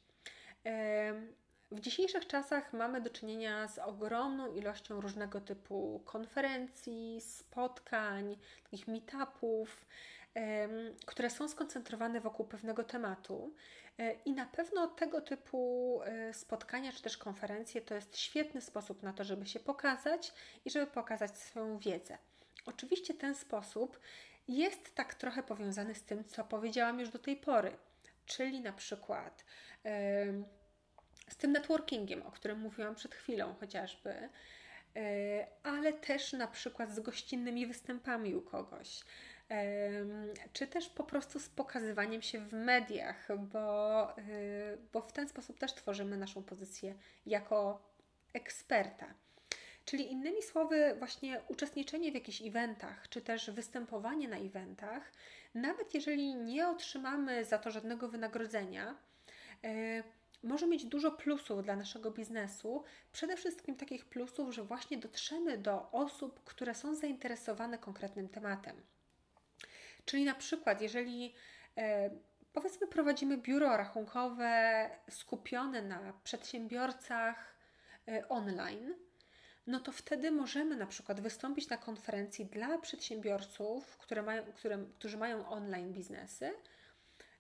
W 1.71 1.81
dzisiejszych 1.81 2.27
czasach 2.27 2.73
mamy 2.73 3.01
do 3.01 3.11
czynienia 3.11 3.69
z 3.69 3.79
ogromną 3.79 4.55
ilością 4.55 5.01
różnego 5.01 5.41
typu 5.41 6.03
konferencji, 6.05 7.21
spotkań, 7.21 8.37
takich 8.63 8.89
meetupów, 8.89 9.87
które 11.07 11.31
są 11.31 11.49
skoncentrowane 11.49 12.21
wokół 12.21 12.47
pewnego 12.47 12.85
tematu. 12.85 13.55
E, 13.99 14.13
I 14.13 14.33
na 14.33 14.47
pewno 14.47 14.87
tego 14.87 15.21
typu 15.21 16.01
e, 16.05 16.35
spotkania 16.35 16.93
czy 16.93 17.03
też 17.03 17.17
konferencje 17.17 17.81
to 17.81 17.95
jest 17.95 18.19
świetny 18.19 18.61
sposób 18.61 19.03
na 19.03 19.13
to, 19.13 19.25
żeby 19.25 19.47
się 19.47 19.61
pokazać 19.61 20.33
i 20.65 20.71
żeby 20.71 20.87
pokazać 20.87 21.39
swoją 21.39 21.79
wiedzę. 21.79 22.19
Oczywiście 22.67 23.15
ten 23.15 23.35
sposób 23.35 24.01
jest 24.49 24.95
tak 24.95 25.15
trochę 25.15 25.43
powiązany 25.43 25.95
z 25.95 26.03
tym, 26.03 26.25
co 26.25 26.45
powiedziałam 26.45 27.01
już 27.01 27.09
do 27.11 27.19
tej 27.19 27.37
pory, 27.37 27.77
czyli 28.27 28.61
na 28.61 28.73
przykład 28.73 29.45
z 31.29 31.37
tym 31.37 31.53
networkingiem, 31.53 32.23
o 32.23 32.31
którym 32.31 32.61
mówiłam 32.61 32.95
przed 32.95 33.15
chwilą 33.15 33.55
chociażby, 33.61 34.29
ale 35.63 35.93
też 35.93 36.33
na 36.33 36.47
przykład 36.47 36.95
z 36.95 37.01
gościnnymi 37.01 37.67
występami 37.67 38.35
u 38.35 38.43
kogoś, 38.43 39.01
czy 40.53 40.67
też 40.67 40.89
po 40.89 41.05
prostu 41.05 41.39
z 41.39 41.49
pokazywaniem 41.49 42.23
się 42.23 42.39
w 42.39 42.53
mediach, 42.53 43.29
bo, 43.39 44.11
e, 44.19 44.23
bo 44.93 45.01
w 45.01 45.13
ten 45.13 45.29
sposób 45.29 45.59
też 45.59 45.75
tworzymy 45.75 46.17
naszą 46.17 46.43
pozycję 46.43 46.95
jako 47.27 47.83
eksperta. 48.35 49.15
Czyli 49.85 50.13
innymi 50.13 50.43
słowy, 50.43 50.95
właśnie 50.99 51.41
uczestniczenie 51.49 52.11
w 52.11 52.15
jakichś 52.15 52.43
eventach, 52.43 53.09
czy 53.09 53.23
też 53.23 53.51
występowanie 53.51 54.29
na 54.29 54.37
eventach, 54.37 55.13
nawet 55.55 55.95
jeżeli 55.95 56.35
nie 56.35 56.69
otrzymamy 56.69 57.45
za 57.45 57.59
to 57.59 57.71
żadnego 57.71 58.09
wynagrodzenia, 58.09 58.97
e, 59.65 60.03
może 60.47 60.67
mieć 60.67 60.85
dużo 60.85 61.11
plusów 61.11 61.63
dla 61.63 61.77
naszego 61.77 62.11
biznesu. 62.11 62.85
Przede 63.13 63.37
wszystkim 63.37 63.77
takich 63.77 64.05
plusów, 64.05 64.55
że 64.55 64.65
właśnie 64.65 64.99
dotrzemy 64.99 65.59
do 65.59 65.91
osób, 65.91 66.45
które 66.45 66.75
są 66.75 66.95
zainteresowane 66.95 67.79
konkretnym 67.79 68.29
tematem. 68.29 68.77
Czyli 70.05 70.25
na 70.25 70.35
przykład, 70.35 70.81
jeżeli 70.81 71.35
e, 71.79 72.11
powiedzmy 72.53 72.87
prowadzimy 72.87 73.39
biuro 73.39 73.77
rachunkowe 73.77 74.91
skupione 75.11 75.83
na 75.83 76.13
przedsiębiorcach 76.25 77.57
e, 78.09 78.29
online, 78.29 78.95
no 79.67 79.81
to 79.81 79.93
wtedy 79.93 80.31
możemy 80.31 80.77
na 80.77 80.87
przykład 80.87 81.21
wystąpić 81.21 81.69
na 81.69 81.77
konferencji 81.77 82.47
dla 82.47 82.79
przedsiębiorców, 82.79 83.97
które 83.97 84.23
mają, 84.23 84.43
które, 84.53 84.79
którzy 84.95 85.17
mają 85.17 85.49
online 85.49 85.93
biznesy 85.93 86.53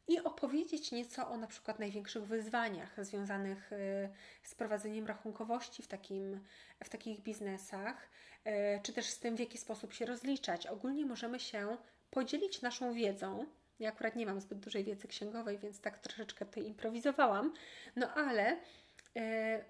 i 0.08 0.20
opowiedzieć 0.20 0.92
nieco 0.92 1.28
o 1.28 1.36
na 1.36 1.46
przykład 1.46 1.78
największych 1.78 2.24
wyzwaniach 2.24 3.04
związanych 3.04 3.72
y, 3.72 4.08
z 4.42 4.54
prowadzeniem 4.54 5.06
rachunkowości 5.06 5.82
w, 5.82 5.88
takim, 5.88 6.40
w 6.84 6.88
takich 6.88 7.20
biznesach, 7.20 8.08
y, 8.46 8.50
czy 8.82 8.92
też 8.92 9.06
z 9.06 9.18
tym, 9.18 9.36
w 9.36 9.40
jaki 9.40 9.58
sposób 9.58 9.92
się 9.92 10.06
rozliczać. 10.06 10.66
Ogólnie 10.66 11.06
możemy 11.06 11.40
się 11.40 11.76
podzielić 12.10 12.62
naszą 12.62 12.92
wiedzą. 12.92 13.46
Ja 13.78 13.88
akurat 13.88 14.16
nie 14.16 14.26
mam 14.26 14.40
zbyt 14.40 14.58
dużej 14.58 14.84
wiedzy 14.84 15.08
księgowej, 15.08 15.58
więc 15.58 15.80
tak 15.80 15.98
troszeczkę 15.98 16.46
tutaj 16.46 16.66
improwizowałam, 16.66 17.52
no 17.96 18.14
ale 18.14 18.52
y, 18.52 18.58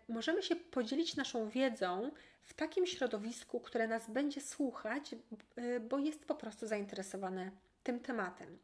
możemy 0.08 0.42
się 0.42 0.56
podzielić 0.56 1.16
naszą 1.16 1.48
wiedzą 1.48 2.10
w 2.42 2.54
takim 2.54 2.86
środowisku, 2.86 3.60
które 3.60 3.88
nas 3.88 4.10
będzie 4.10 4.40
słuchać, 4.40 5.14
bo 5.88 5.98
jest 5.98 6.24
po 6.24 6.34
prostu 6.34 6.66
zainteresowane 6.66 7.50
tym 7.82 8.00
tematem. 8.00 8.58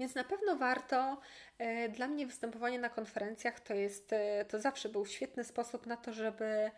Więc 0.00 0.14
na 0.14 0.24
pewno 0.24 0.56
warto. 0.56 1.20
E, 1.58 1.88
dla 1.88 2.08
mnie 2.08 2.26
występowanie 2.26 2.78
na 2.78 2.88
konferencjach 2.88 3.60
to 3.60 3.74
jest, 3.74 4.12
e, 4.12 4.44
to 4.44 4.60
zawsze 4.60 4.88
był 4.88 5.06
świetny 5.06 5.44
sposób 5.44 5.86
na 5.86 5.96
to, 5.96 6.12
żeby, 6.12 6.70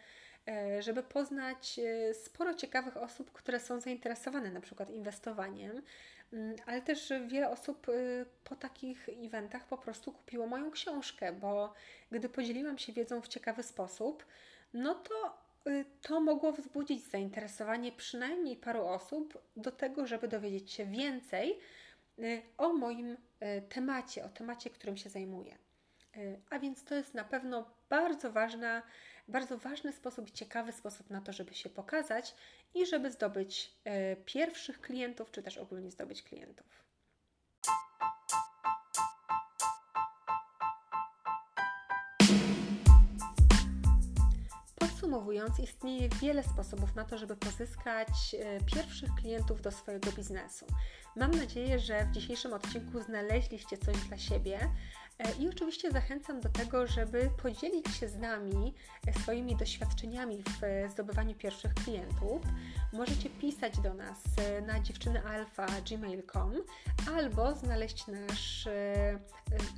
e, 0.48 0.82
żeby 0.82 1.02
poznać 1.02 1.80
sporo 2.12 2.54
ciekawych 2.54 2.96
osób, 2.96 3.32
które 3.32 3.60
są 3.60 3.80
zainteresowane 3.80 4.50
na 4.50 4.60
przykład 4.60 4.90
inwestowaniem, 4.90 5.82
mm, 6.32 6.56
ale 6.66 6.82
też 6.82 7.12
wiele 7.26 7.50
osób 7.50 7.86
po 8.44 8.56
takich 8.56 9.08
eventach 9.08 9.66
po 9.66 9.78
prostu 9.78 10.12
kupiło 10.12 10.46
moją 10.46 10.70
książkę, 10.70 11.32
bo 11.32 11.74
gdy 12.10 12.28
podzieliłam 12.28 12.78
się 12.78 12.92
wiedzą 12.92 13.20
w 13.20 13.28
ciekawy 13.28 13.62
sposób, 13.62 14.26
no 14.74 14.94
to 14.94 15.42
to 16.02 16.20
mogło 16.20 16.52
wzbudzić 16.52 17.02
zainteresowanie 17.04 17.92
przynajmniej 17.92 18.56
paru 18.56 18.86
osób 18.86 19.38
do 19.56 19.70
tego, 19.70 20.06
żeby 20.06 20.28
dowiedzieć 20.28 20.72
się 20.72 20.86
więcej 20.86 21.58
o 22.58 22.72
moim 22.72 23.10
y, 23.10 23.16
temacie, 23.68 24.24
o 24.24 24.28
temacie, 24.28 24.70
którym 24.70 24.96
się 24.96 25.10
zajmuję. 25.10 25.58
Y, 26.16 26.40
a 26.50 26.58
więc 26.58 26.84
to 26.84 26.94
jest 26.94 27.14
na 27.14 27.24
pewno 27.24 27.70
bardzo 27.88 28.32
ważna, 28.32 28.82
bardzo 29.28 29.58
ważny 29.58 29.92
sposób, 29.92 30.30
ciekawy 30.30 30.72
sposób 30.72 31.10
na 31.10 31.20
to, 31.20 31.32
żeby 31.32 31.54
się 31.54 31.70
pokazać 31.70 32.34
i 32.74 32.86
żeby 32.86 33.10
zdobyć 33.10 33.76
pierwszych 34.24 34.80
klientów, 34.80 35.30
czy 35.30 35.42
też 35.42 35.58
ogólnie 35.58 35.90
zdobyć 35.90 36.22
klientów. 36.22 36.91
Podsumowując, 45.12 45.60
istnieje 45.60 46.08
wiele 46.08 46.42
sposobów 46.42 46.94
na 46.94 47.04
to, 47.04 47.18
żeby 47.18 47.36
pozyskać 47.36 48.08
pierwszych 48.74 49.14
klientów 49.14 49.62
do 49.62 49.70
swojego 49.70 50.12
biznesu. 50.12 50.66
Mam 51.16 51.30
nadzieję, 51.30 51.78
że 51.78 52.04
w 52.04 52.10
dzisiejszym 52.10 52.52
odcinku 52.52 53.00
znaleźliście 53.00 53.78
coś 53.78 53.96
dla 53.96 54.18
siebie 54.18 54.58
e, 54.60 54.70
i 55.38 55.48
oczywiście 55.48 55.90
zachęcam 55.90 56.40
do 56.40 56.48
tego, 56.48 56.86
żeby 56.86 57.30
podzielić 57.42 57.96
się 57.96 58.08
z 58.08 58.16
nami 58.16 58.74
e, 59.06 59.12
swoimi 59.12 59.56
doświadczeniami 59.56 60.42
w 60.42 60.64
e, 60.64 60.88
zdobywaniu 60.88 61.34
pierwszych 61.34 61.74
klientów. 61.74 62.42
Możecie 62.92 63.30
pisać 63.30 63.78
do 63.78 63.94
nas 63.94 64.18
na 64.66 64.80
dziewczynyalfa.gmail.com 64.80 66.52
albo 67.16 67.54
znaleźć 67.54 68.06
nasz 68.06 68.68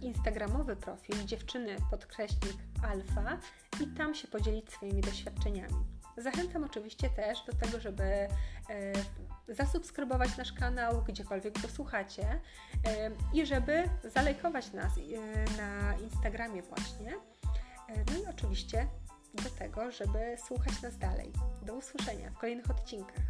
instagramowy 0.02 0.76
profil 0.76 1.24
dziewczyny 1.24 1.76
podkreśnik 1.90 2.56
alfa 2.82 3.38
i 3.80 3.86
tam 3.86 4.14
się 4.14 4.28
podzielić 4.28 4.70
swoimi 4.70 5.00
doświadczeniami. 5.00 5.93
Zachęcam 6.16 6.64
oczywiście 6.64 7.10
też 7.10 7.44
do 7.46 7.52
tego, 7.52 7.80
żeby 7.80 8.28
zasubskrybować 9.48 10.36
nasz 10.36 10.52
kanał, 10.52 11.02
gdziekolwiek 11.02 11.60
go 11.60 11.68
słuchacie 11.68 12.40
i 13.32 13.46
żeby 13.46 13.88
zalajkować 14.04 14.72
nas 14.72 14.92
na 15.58 15.94
Instagramie 15.96 16.62
właśnie. 16.62 17.12
No 17.88 18.18
i 18.22 18.26
oczywiście 18.26 18.86
do 19.34 19.50
tego, 19.50 19.90
żeby 19.90 20.36
słuchać 20.46 20.82
nas 20.82 20.98
dalej. 20.98 21.32
Do 21.62 21.74
usłyszenia 21.74 22.30
w 22.30 22.38
kolejnych 22.38 22.70
odcinkach. 22.70 23.24